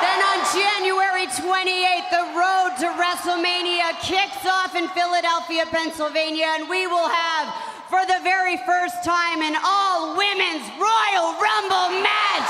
[0.01, 6.87] Then on January 28th, the road to WrestleMania kicks off in Philadelphia, Pennsylvania, and we
[6.87, 7.53] will have,
[7.89, 12.49] for the very first time, an all women's Royal Rumble match.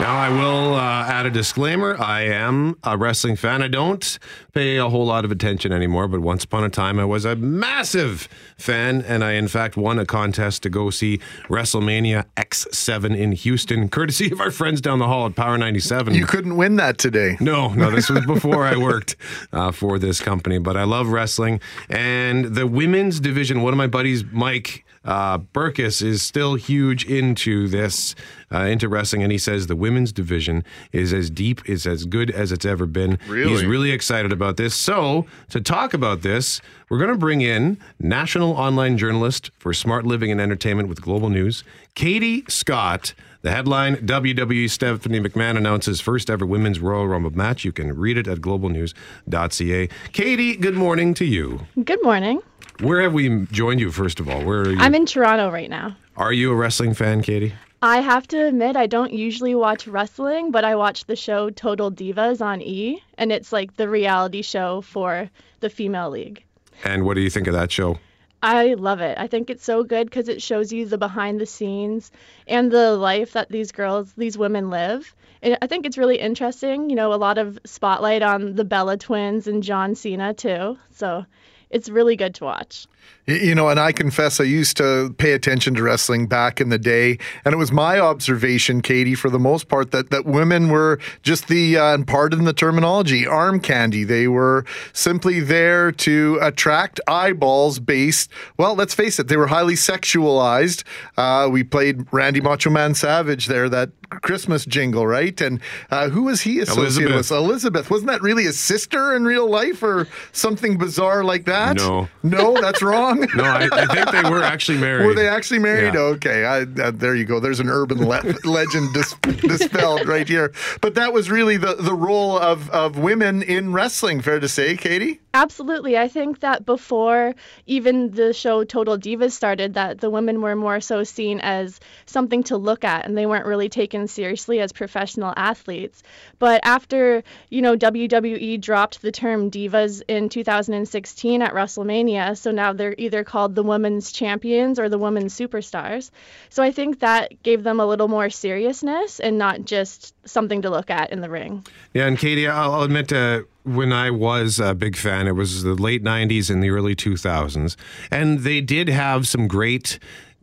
[0.00, 1.94] Now, I will uh, add a disclaimer.
[2.00, 3.62] I am a wrestling fan.
[3.62, 4.18] I don't
[4.52, 7.36] pay a whole lot of attention anymore, but once upon a time I was a
[7.36, 13.32] massive fan, and I, in fact, won a contest to go see WrestleMania X7 in
[13.32, 16.14] Houston, courtesy of our friends down the hall at Power 97.
[16.14, 17.36] You couldn't win that today.
[17.40, 19.16] No, no, this was before I worked
[19.52, 21.60] uh, for this company, but I love wrestling.
[21.88, 27.68] And the women's division, one of my buddies, Mike uh, Burkus, is still huge into
[27.68, 28.14] this,
[28.52, 29.22] uh, into wrestling.
[29.22, 32.86] And he says the women's division is as deep, is as good as it's ever
[32.86, 33.18] been.
[33.22, 33.66] He's Really?
[33.66, 34.74] really excited about this.
[34.74, 40.04] So, to talk about this, we're going to bring in national online journalist for smart
[40.06, 41.62] living and entertainment with Global News,
[41.94, 43.14] Katie Scott.
[43.42, 47.64] The headline WWE Stephanie McMahon announces first ever women's Royal Rumble match.
[47.64, 49.88] You can read it at globalnews.ca.
[50.12, 51.66] Katie, good morning to you.
[51.82, 52.40] Good morning.
[52.80, 54.42] Where have we joined you, first of all?
[54.44, 54.78] Where are you?
[54.78, 55.96] I'm in Toronto right now.
[56.16, 57.54] are you a wrestling fan, Katie?
[57.82, 61.90] I have to admit, I don't usually watch wrestling, but I watch the show Total
[61.90, 66.44] Divas on E, and it's like the reality show for the female league.
[66.84, 67.98] And what do you think of that show?
[68.42, 69.16] I love it.
[69.18, 72.10] I think it's so good because it shows you the behind the scenes
[72.46, 75.14] and the life that these girls, these women live.
[75.40, 76.90] And I think it's really interesting.
[76.90, 80.76] You know, a lot of spotlight on the Bella twins and John Cena, too.
[80.96, 81.24] So
[81.70, 82.86] it's really good to watch.
[83.26, 86.78] You know, and I confess I used to pay attention to wrestling back in the
[86.78, 90.98] day, and it was my observation, Katie, for the most part, that that women were
[91.22, 94.02] just the, uh, and pardon the terminology, arm candy.
[94.02, 98.30] They were simply there to attract eyeballs based.
[98.56, 100.82] Well, let's face it, they were highly sexualized.
[101.16, 103.90] Uh, we played Randy Macho Man Savage there, that
[104.22, 105.40] Christmas jingle, right?
[105.40, 107.30] And uh, who was he associated Elizabeth.
[107.30, 107.38] with?
[107.38, 107.90] Elizabeth.
[107.90, 111.76] Wasn't that really a sister in real life, or something bizarre like that?
[111.76, 112.08] No.
[112.22, 113.26] no, that's wrong.
[113.40, 115.06] No, I, I think they were actually married.
[115.06, 115.94] Were they actually married?
[115.94, 116.00] Yeah.
[116.00, 117.38] Okay, I, uh, there you go.
[117.38, 120.52] There's an urban le- legend dis- dispelled right here.
[120.80, 124.20] But that was really the, the role of, of women in wrestling.
[124.20, 125.20] Fair to say, Katie.
[125.32, 125.96] Absolutely.
[125.96, 127.34] I think that before
[127.66, 132.42] even the show Total Divas started, that the women were more so seen as something
[132.44, 136.02] to look at and they weren't really taken seriously as professional athletes.
[136.40, 142.72] But after, you know, WWE dropped the term divas in 2016 at WrestleMania, so now
[142.80, 146.10] they're either called the women's champions or the women's superstars.
[146.48, 150.70] So I think that gave them a little more seriousness and not just something to
[150.70, 151.66] look at in the ring.
[151.92, 155.74] Yeah, and Katie, I'll, admit, uh, when I was a big fan, it was the
[155.74, 157.76] late 90s and the early 2000s.
[158.10, 159.98] And they did have some great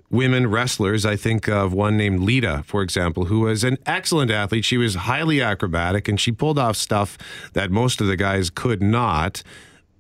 [0.10, 1.06] women wrestlers.
[1.06, 4.64] I think of one named Lita, for example, who was an excellent athlete.
[4.64, 7.18] She was highly acrobatic and she pulled off stuff
[7.54, 9.44] that most of the guys could not.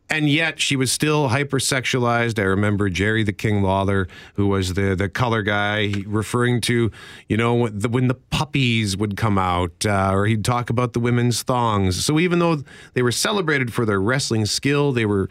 [0.09, 2.39] And yet she was still hypersexualized.
[2.39, 6.91] I remember Jerry the King Lawler, who was the the color guy, referring to,
[7.27, 10.93] you know, when the, when the puppies would come out, uh, or he'd talk about
[10.93, 12.05] the women's thongs.
[12.05, 15.29] So even though they were celebrated for their wrestling skill, they were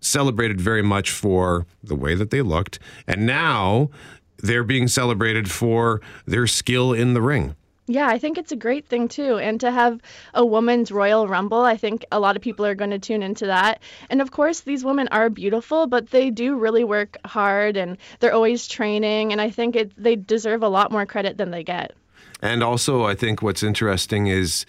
[0.00, 2.78] celebrated very much for the way that they looked.
[3.08, 3.90] And now
[4.38, 7.56] they're being celebrated for their skill in the ring.
[7.86, 9.36] Yeah, I think it's a great thing too.
[9.36, 10.00] And to have
[10.32, 13.46] a woman's Royal Rumble, I think a lot of people are going to tune into
[13.46, 13.82] that.
[14.08, 18.32] And of course, these women are beautiful, but they do really work hard and they're
[18.32, 19.32] always training.
[19.32, 21.92] And I think it, they deserve a lot more credit than they get.
[22.40, 24.64] And also, I think what's interesting is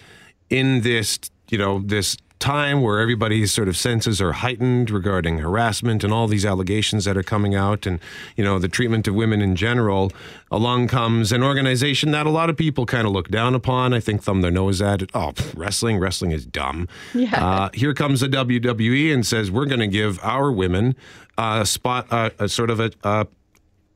[0.50, 6.04] in this, you know, this time where everybody's sort of senses are heightened regarding harassment
[6.04, 7.98] and all these allegations that are coming out and
[8.36, 10.12] you know the treatment of women in general
[10.50, 13.92] along comes an organization that a lot of people kind of look down upon.
[13.92, 15.10] I think thumb their nose at it.
[15.14, 15.98] Oh wrestling?
[15.98, 16.88] Wrestling is dumb.
[17.14, 17.44] Yeah.
[17.44, 20.94] uh, here comes the wwe and says we're going to give our women
[21.38, 23.24] a spot uh, a sort of a uh,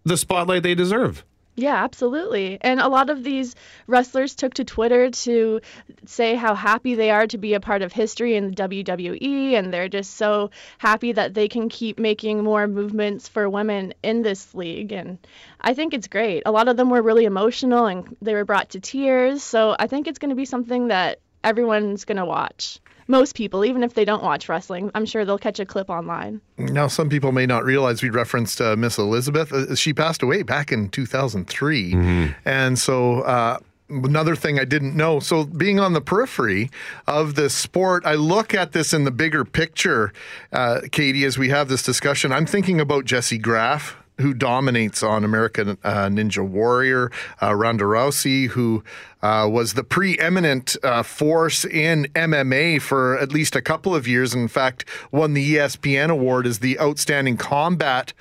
[0.05, 1.25] the spotlight they deserve
[1.57, 2.59] Yeah, absolutely.
[2.61, 3.55] And a lot of these
[3.87, 5.61] wrestlers took to Twitter to
[6.07, 9.73] say how happy they are to be a part of history in the WWE, and
[9.73, 14.55] they're just so happy that they can keep making more movements for women in this
[14.55, 14.93] league.
[14.93, 15.19] And
[15.61, 16.45] I think it's great.
[16.47, 19.43] A lot of them were really emotional and they were brought to tears.
[19.43, 22.79] So I think it's going to be something that everyone's going to watch.
[23.11, 26.41] Most people, even if they don't watch wrestling, I'm sure they'll catch a clip online.
[26.59, 29.53] Now, some people may not realize we referenced uh, Miss Elizabeth.
[29.53, 32.33] Uh, she passed away back in 2003.
[32.45, 33.59] And so, uh,
[33.89, 35.19] another thing I didn't know.
[35.19, 36.71] So, being on the periphery
[37.09, 40.13] of this sport, I look at this in the bigger picture,
[40.53, 42.31] uh, Katie, as we have this discussion.
[42.31, 43.97] I'm thinking about Jesse Graff.
[44.21, 47.11] Who dominates on American uh, Ninja Warrior?
[47.43, 48.83] Uh, Ronda Rousey, who
[49.23, 54.35] uh, was the preeminent uh, force in MMA for at least a couple of years.
[54.35, 58.13] In fact, won the ESPN award as the outstanding combat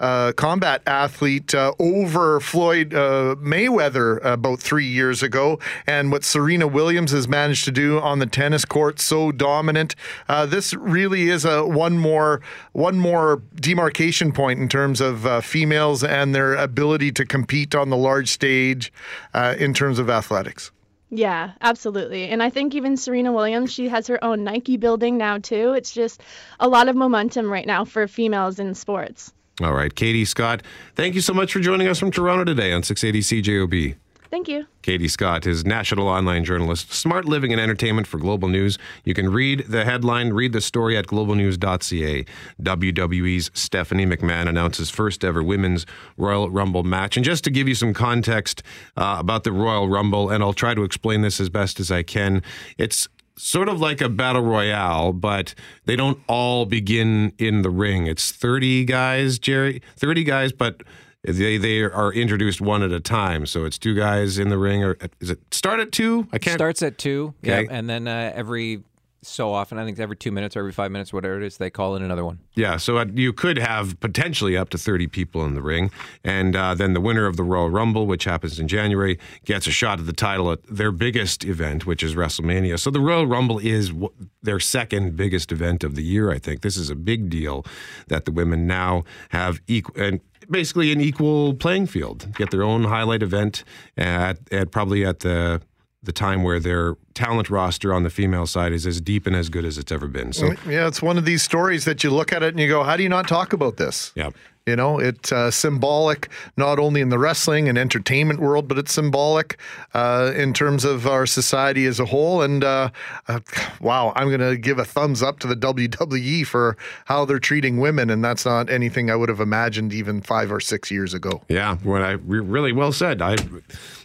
[0.00, 5.58] uh, combat athlete uh, over Floyd uh, Mayweather about three years ago.
[5.86, 9.94] And what Serena Williams has managed to do on the tennis court, so dominant.
[10.28, 12.40] Uh, this really is a one more
[12.72, 17.90] one more demarcation point in terms of uh, females and their ability to compete on
[17.90, 18.92] the large stage
[19.34, 20.70] uh, in terms of athletics.
[21.10, 22.28] Yeah, absolutely.
[22.28, 25.72] And I think even Serena Williams, she has her own Nike building now too.
[25.72, 26.22] It's just
[26.60, 29.32] a lot of momentum right now for females in sports.
[29.60, 30.62] All right katie scott
[30.94, 33.96] thank you so much for joining us from toronto today on 680 cjob
[34.30, 34.66] Thank you.
[34.82, 38.78] Katie Scott is national online journalist, smart living and entertainment for Global News.
[39.04, 42.26] You can read the headline, read the story at globalnews.ca.
[42.62, 45.86] WWE's Stephanie McMahon announces first ever women's
[46.18, 47.16] Royal Rumble match.
[47.16, 48.62] And just to give you some context
[48.96, 52.02] uh, about the Royal Rumble, and I'll try to explain this as best as I
[52.02, 52.42] can,
[52.76, 55.54] it's sort of like a battle royale, but
[55.86, 58.06] they don't all begin in the ring.
[58.06, 60.82] It's 30 guys, Jerry, 30 guys, but
[61.24, 63.44] they they are introduced one at a time.
[63.46, 66.28] So it's two guys in the ring, or is it start at two?
[66.32, 66.58] I can't.
[66.58, 67.62] Starts at two, Okay.
[67.64, 68.82] yeah, and then uh, every
[69.22, 71.70] so often, I think every two minutes or every five minutes, whatever it is, they
[71.70, 72.38] call in another one.
[72.54, 75.90] Yeah, so uh, you could have potentially up to 30 people in the ring.
[76.22, 79.72] And uh, then the winner of the Royal Rumble, which happens in January, gets a
[79.72, 82.78] shot at the title at their biggest event, which is WrestleMania.
[82.78, 84.12] So the Royal Rumble is w-
[84.42, 86.60] their second biggest event of the year, I think.
[86.60, 87.64] This is a big deal
[88.06, 90.00] that the women now have equal.
[90.00, 92.34] And Basically, an equal playing field.
[92.34, 93.64] Get their own highlight event
[93.98, 95.60] at, at probably at the
[96.02, 99.48] the time where their talent roster on the female side is as deep and as
[99.48, 100.32] good as it's ever been.
[100.32, 102.84] So yeah, it's one of these stories that you look at it and you go,
[102.84, 104.12] how do you not talk about this?
[104.14, 104.30] Yeah.
[104.68, 106.28] You know, it's uh, symbolic
[106.58, 109.58] not only in the wrestling and entertainment world, but it's symbolic
[109.94, 112.42] uh, in terms of our society as a whole.
[112.42, 112.90] And uh,
[113.28, 113.40] uh,
[113.80, 116.76] wow, I'm going to give a thumbs up to the WWE for
[117.06, 118.10] how they're treating women.
[118.10, 121.42] And that's not anything I would have imagined even five or six years ago.
[121.48, 123.22] Yeah, what I re- really well said.
[123.22, 123.36] I,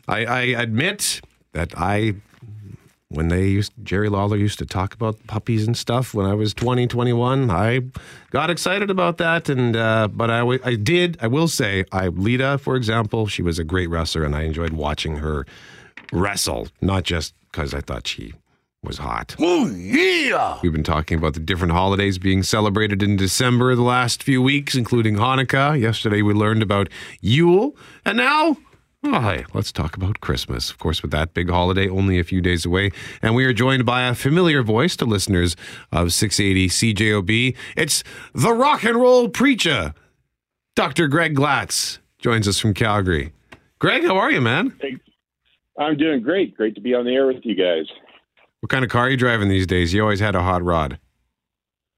[0.07, 1.19] I, I admit
[1.53, 2.15] that I,
[3.09, 6.53] when they used Jerry Lawler used to talk about puppies and stuff when I was
[6.53, 7.81] 20, 21, I
[8.31, 9.49] got excited about that.
[9.49, 11.17] And uh, but I did.
[11.21, 14.73] I will say, I Lita, for example, she was a great wrestler, and I enjoyed
[14.73, 15.45] watching her
[16.11, 18.33] wrestle, not just because I thought she
[18.83, 19.35] was hot.
[19.39, 20.59] Oh, yeah.
[20.61, 24.75] We've been talking about the different holidays being celebrated in December the last few weeks,
[24.75, 25.79] including Hanukkah.
[25.79, 26.89] Yesterday we learned about
[27.21, 27.75] Yule.
[28.05, 28.57] And now,
[29.03, 30.69] hey, let's talk about Christmas.
[30.69, 32.91] Of course, with that big holiday only a few days away.
[33.21, 35.55] And we are joined by a familiar voice to listeners
[35.91, 37.55] of 680 CJOB.
[37.75, 39.93] It's the rock and roll preacher,
[40.75, 41.07] Dr.
[41.07, 43.33] Greg Glatz, joins us from Calgary.
[43.79, 44.77] Greg, how are you, man?
[45.77, 46.55] I'm doing great.
[46.55, 47.85] Great to be on the air with you guys.
[48.61, 49.93] What kind of car are you driving these days?
[49.93, 50.99] You always had a hot rod.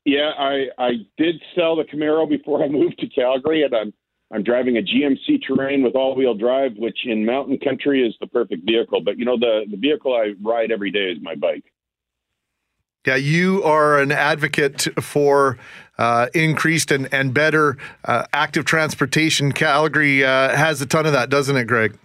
[0.05, 3.93] Yeah, I I did sell the Camaro before I moved to Calgary, and I'm
[4.35, 8.65] I'm driving a GMC Terrain with all-wheel drive, which in mountain country is the perfect
[8.65, 8.99] vehicle.
[8.99, 11.63] But you know, the the vehicle I ride every day is my bike.
[13.07, 15.57] Yeah, you are an advocate for
[15.97, 19.53] uh, increased and, and better uh, active transportation.
[19.53, 21.97] Calgary uh, has a ton of that, doesn't it, Greg?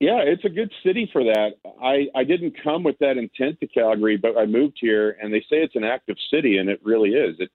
[0.00, 1.50] Yeah, it's a good city for that.
[1.80, 5.40] I, I didn't come with that intent to Calgary, but I moved here, and they
[5.40, 7.36] say it's an active city, and it really is.
[7.38, 7.50] It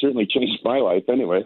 [0.00, 1.44] certainly changed my life anyway.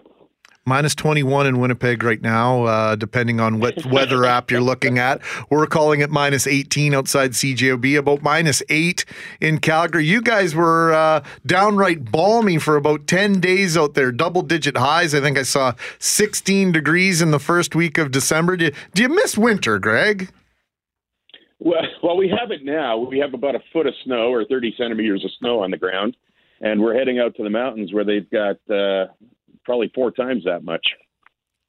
[0.66, 5.20] Minus 21 in Winnipeg right now, uh, depending on what weather app you're looking at.
[5.50, 9.04] We're calling it minus 18 outside CJOB, about minus 8
[9.42, 10.06] in Calgary.
[10.06, 15.14] You guys were uh, downright balmy for about 10 days out there, double digit highs.
[15.14, 18.56] I think I saw 16 degrees in the first week of December.
[18.56, 20.32] Do you, do you miss winter, Greg?
[21.58, 22.96] Well, well, we have it now.
[22.96, 26.16] We have about a foot of snow or 30 centimeters of snow on the ground,
[26.62, 29.12] and we're heading out to the mountains where they've got uh,
[29.64, 30.86] probably four times that much.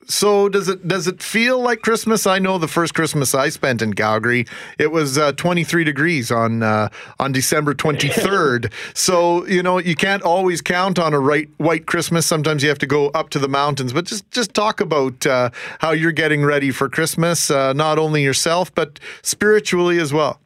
[0.07, 2.27] So does it does it feel like Christmas?
[2.27, 4.45] I know the first Christmas I spent in Calgary,
[4.77, 6.89] it was uh, 23 degrees on uh,
[7.19, 8.71] on December 23rd.
[8.93, 12.27] so you know you can't always count on a right white Christmas.
[12.27, 13.93] Sometimes you have to go up to the mountains.
[13.93, 18.21] But just just talk about uh, how you're getting ready for Christmas, uh, not only
[18.21, 20.39] yourself but spiritually as well.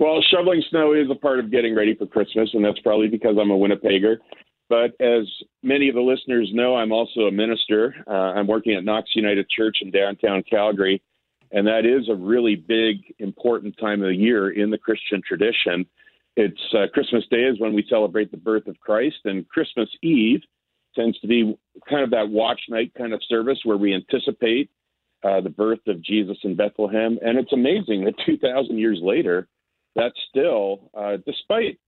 [0.00, 3.36] Well, shoveling snow is a part of getting ready for Christmas, and that's probably because
[3.40, 4.16] I'm a Winnipegger.
[4.68, 5.28] But as
[5.62, 7.94] many of the listeners know, I'm also a minister.
[8.06, 11.02] Uh, I'm working at Knox United Church in downtown Calgary,
[11.52, 15.86] and that is a really big, important time of the year in the Christian tradition.
[16.36, 20.40] It's uh, Christmas Day is when we celebrate the birth of Christ, and Christmas Eve
[20.96, 21.56] tends to be
[21.88, 24.70] kind of that watch night kind of service where we anticipate
[25.22, 27.18] uh, the birth of Jesus in Bethlehem.
[27.22, 29.48] And it's amazing that 2,000 years later,
[29.94, 31.78] that's still, uh, despite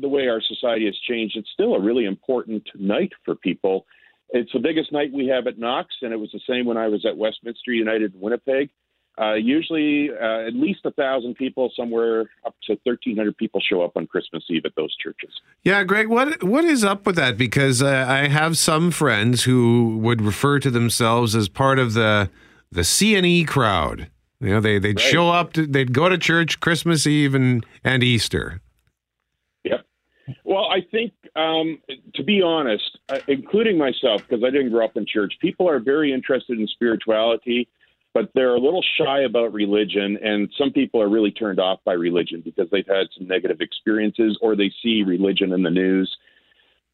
[0.00, 3.86] the way our society has changed, it's still a really important night for people.
[4.30, 6.88] It's the biggest night we have at Knox, and it was the same when I
[6.88, 8.70] was at Westminster United in Winnipeg.
[9.18, 13.80] Uh, usually, uh, at least a thousand people, somewhere up to thirteen hundred people, show
[13.82, 15.30] up on Christmas Eve at those churches.
[15.64, 17.38] Yeah, Greg, what what is up with that?
[17.38, 22.28] Because uh, I have some friends who would refer to themselves as part of the
[22.70, 24.10] the CNE crowd.
[24.38, 25.06] You know, they they'd Right.
[25.12, 28.60] show up, to, they'd go to church Christmas Eve and and Easter.
[30.44, 31.78] Well, I think, um,
[32.14, 35.78] to be honest, uh, including myself, because I didn't grow up in church, people are
[35.78, 37.68] very interested in spirituality,
[38.12, 40.18] but they're a little shy about religion.
[40.22, 44.38] And some people are really turned off by religion because they've had some negative experiences
[44.40, 46.16] or they see religion in the news.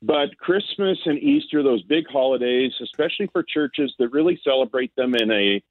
[0.03, 5.31] But Christmas and Easter, those big holidays, especially for churches that really celebrate them in
[5.31, 5.63] a,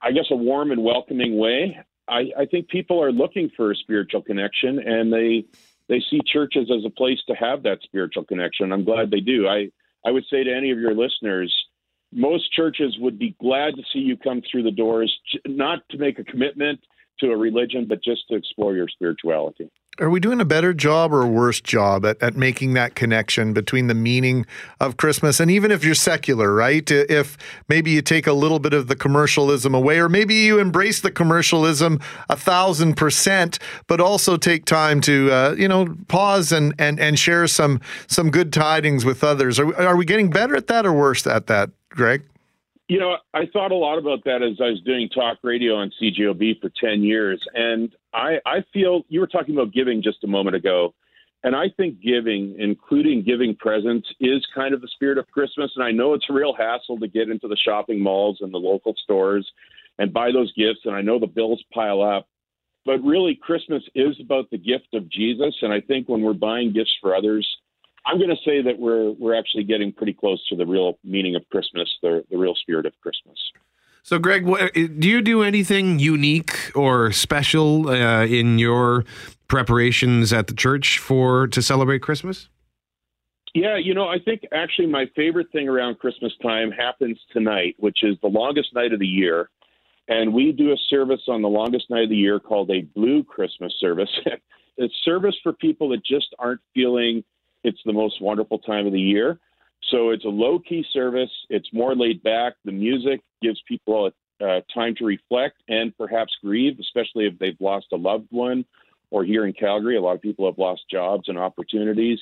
[0.00, 1.78] I guess, a warm and welcoming way,
[2.08, 5.44] I, I think people are looking for a spiritual connection and they
[5.88, 8.72] they see churches as a place to have that spiritual connection.
[8.72, 9.48] I'm glad they do.
[9.48, 9.70] I,
[10.06, 11.54] I would say to any of your listeners,
[12.12, 15.14] most churches would be glad to see you come through the doors,
[15.46, 16.80] not to make a commitment
[17.20, 19.70] to a religion, but just to explore your spirituality.
[20.00, 23.52] Are we doing a better job or a worse job at, at making that connection
[23.52, 24.46] between the meaning
[24.80, 26.88] of Christmas and even if you're secular, right?
[26.88, 27.36] If
[27.68, 31.10] maybe you take a little bit of the commercialism away, or maybe you embrace the
[31.10, 37.00] commercialism a thousand percent, but also take time to uh, you know pause and, and
[37.00, 39.58] and share some some good tidings with others.
[39.58, 42.22] Are, we- are we getting better at that or worse at that, Greg?
[42.88, 45.92] You know, I thought a lot about that as I was doing talk radio on
[46.00, 47.40] CJOB for 10 years.
[47.54, 50.94] And I, I feel you were talking about giving just a moment ago.
[51.44, 55.70] And I think giving, including giving presents, is kind of the spirit of Christmas.
[55.76, 58.58] And I know it's a real hassle to get into the shopping malls and the
[58.58, 59.48] local stores
[59.98, 60.80] and buy those gifts.
[60.84, 62.26] And I know the bills pile up.
[62.86, 65.54] But really, Christmas is about the gift of Jesus.
[65.60, 67.46] And I think when we're buying gifts for others,
[68.08, 71.36] I'm going to say that we're we're actually getting pretty close to the real meaning
[71.36, 73.38] of Christmas, the the real spirit of Christmas.
[74.02, 79.04] So, Greg, what, do you do anything unique or special uh, in your
[79.48, 82.48] preparations at the church for to celebrate Christmas?
[83.54, 87.98] Yeah, you know, I think actually my favorite thing around Christmas time happens tonight, which
[88.02, 89.50] is the longest night of the year.
[90.08, 93.22] And we do a service on the longest night of the year called a Blue
[93.22, 94.10] Christmas service.
[94.78, 97.24] it's service for people that just aren't feeling
[97.64, 99.38] it's the most wonderful time of the year.
[99.90, 101.30] So it's a low key service.
[101.50, 102.54] It's more laid back.
[102.64, 107.96] The music gives people time to reflect and perhaps grieve, especially if they've lost a
[107.96, 108.64] loved one.
[109.10, 112.18] Or here in Calgary, a lot of people have lost jobs and opportunities.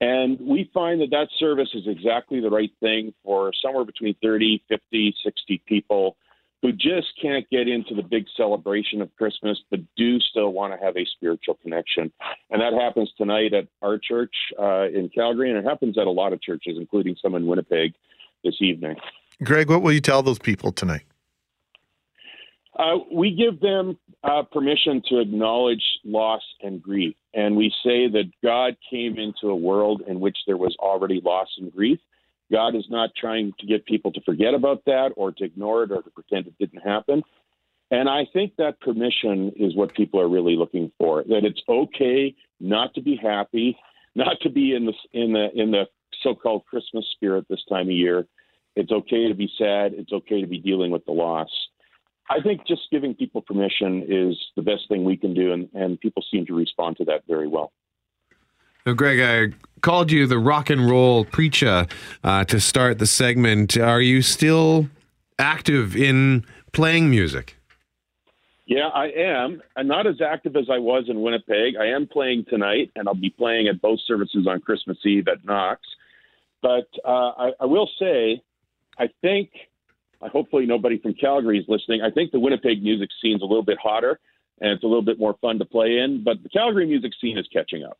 [0.00, 4.62] And we find that that service is exactly the right thing for somewhere between 30,
[4.68, 6.16] 50, 60 people
[6.64, 10.82] who just can't get into the big celebration of Christmas, but do still want to
[10.82, 12.10] have a spiritual connection.
[12.48, 16.10] And that happens tonight at our church uh, in Calgary, and it happens at a
[16.10, 17.92] lot of churches, including some in Winnipeg
[18.44, 18.96] this evening.
[19.42, 21.02] Greg, what will you tell those people tonight?
[22.78, 27.14] Uh, we give them uh, permission to acknowledge loss and grief.
[27.34, 31.48] And we say that God came into a world in which there was already loss
[31.58, 31.98] and grief.
[32.52, 35.90] God is not trying to get people to forget about that or to ignore it
[35.90, 37.22] or to pretend it didn't happen.
[37.90, 41.22] And I think that permission is what people are really looking for.
[41.24, 43.76] That it's okay not to be happy,
[44.14, 45.84] not to be in the in the in the
[46.22, 48.26] so-called Christmas spirit this time of year.
[48.76, 49.92] It's okay to be sad.
[49.94, 51.50] It's okay to be dealing with the loss.
[52.30, 56.00] I think just giving people permission is the best thing we can do, and, and
[56.00, 57.72] people seem to respond to that very well.
[58.86, 61.86] Now, Greg, I called you the rock and roll preacher
[62.22, 63.78] uh, to start the segment.
[63.78, 64.90] Are you still
[65.38, 67.56] active in playing music?
[68.66, 69.62] Yeah, I am.
[69.74, 71.76] I'm not as active as I was in Winnipeg.
[71.80, 75.42] I am playing tonight, and I'll be playing at both services on Christmas Eve at
[75.46, 75.80] Knox.
[76.60, 78.42] But uh, I, I will say,
[78.98, 79.50] I think,
[80.20, 82.02] hopefully nobody from Calgary is listening.
[82.02, 84.20] I think the Winnipeg music scene's a little bit hotter,
[84.60, 86.22] and it's a little bit more fun to play in.
[86.22, 87.98] But the Calgary music scene is catching up.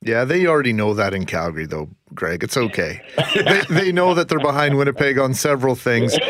[0.00, 2.44] Yeah, they already know that in Calgary, though, Greg.
[2.44, 3.02] It's okay.
[3.34, 6.16] they, they know that they're behind Winnipeg on several things.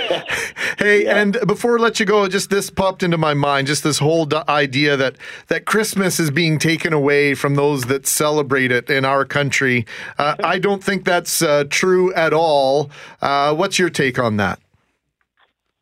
[0.79, 3.99] Hey, and before I let you go, just this popped into my mind, just this
[3.99, 5.17] whole d- idea that
[5.49, 9.87] that Christmas is being taken away from those that celebrate it in our country.
[10.19, 12.91] Uh, I don't think that's uh, true at all.
[13.21, 14.61] Uh, what's your take on that?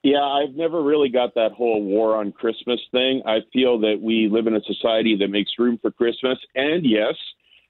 [0.02, 3.22] Yeah, I've never really got that whole war on Christmas thing.
[3.26, 7.14] I feel that we live in a society that makes room for Christmas, and yes,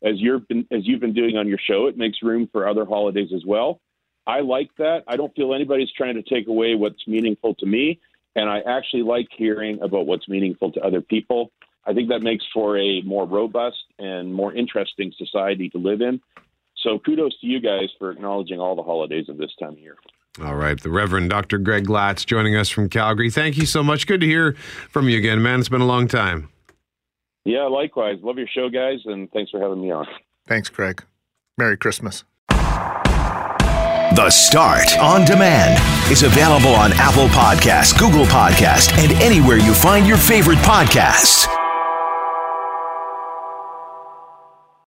[0.06, 2.84] as you've been as you've been doing on your show, it makes room for other
[2.84, 3.80] holidays as well.
[4.26, 5.04] I like that.
[5.06, 8.00] I don't feel anybody's trying to take away what's meaningful to me,
[8.34, 11.52] and I actually like hearing about what's meaningful to other people.
[11.84, 16.20] I think that makes for a more robust and more interesting society to live in.
[16.82, 19.96] So kudos to you guys for acknowledging all the holidays of this time of year.
[20.42, 21.58] All right, the Reverend Dr.
[21.58, 23.30] Greg Glatz joining us from Calgary.
[23.30, 24.06] Thank you so much.
[24.06, 24.52] Good to hear
[24.90, 25.60] from you again, man.
[25.60, 26.48] It's been a long time.
[27.47, 28.18] Yeah, likewise.
[28.23, 30.06] Love your show, guys, and thanks for having me on.
[30.48, 31.05] Thanks, Craig.
[31.56, 32.24] Merry Christmas.
[32.48, 40.06] The Start on Demand is available on Apple Podcasts, Google Podcasts, and anywhere you find
[40.06, 41.47] your favorite podcasts.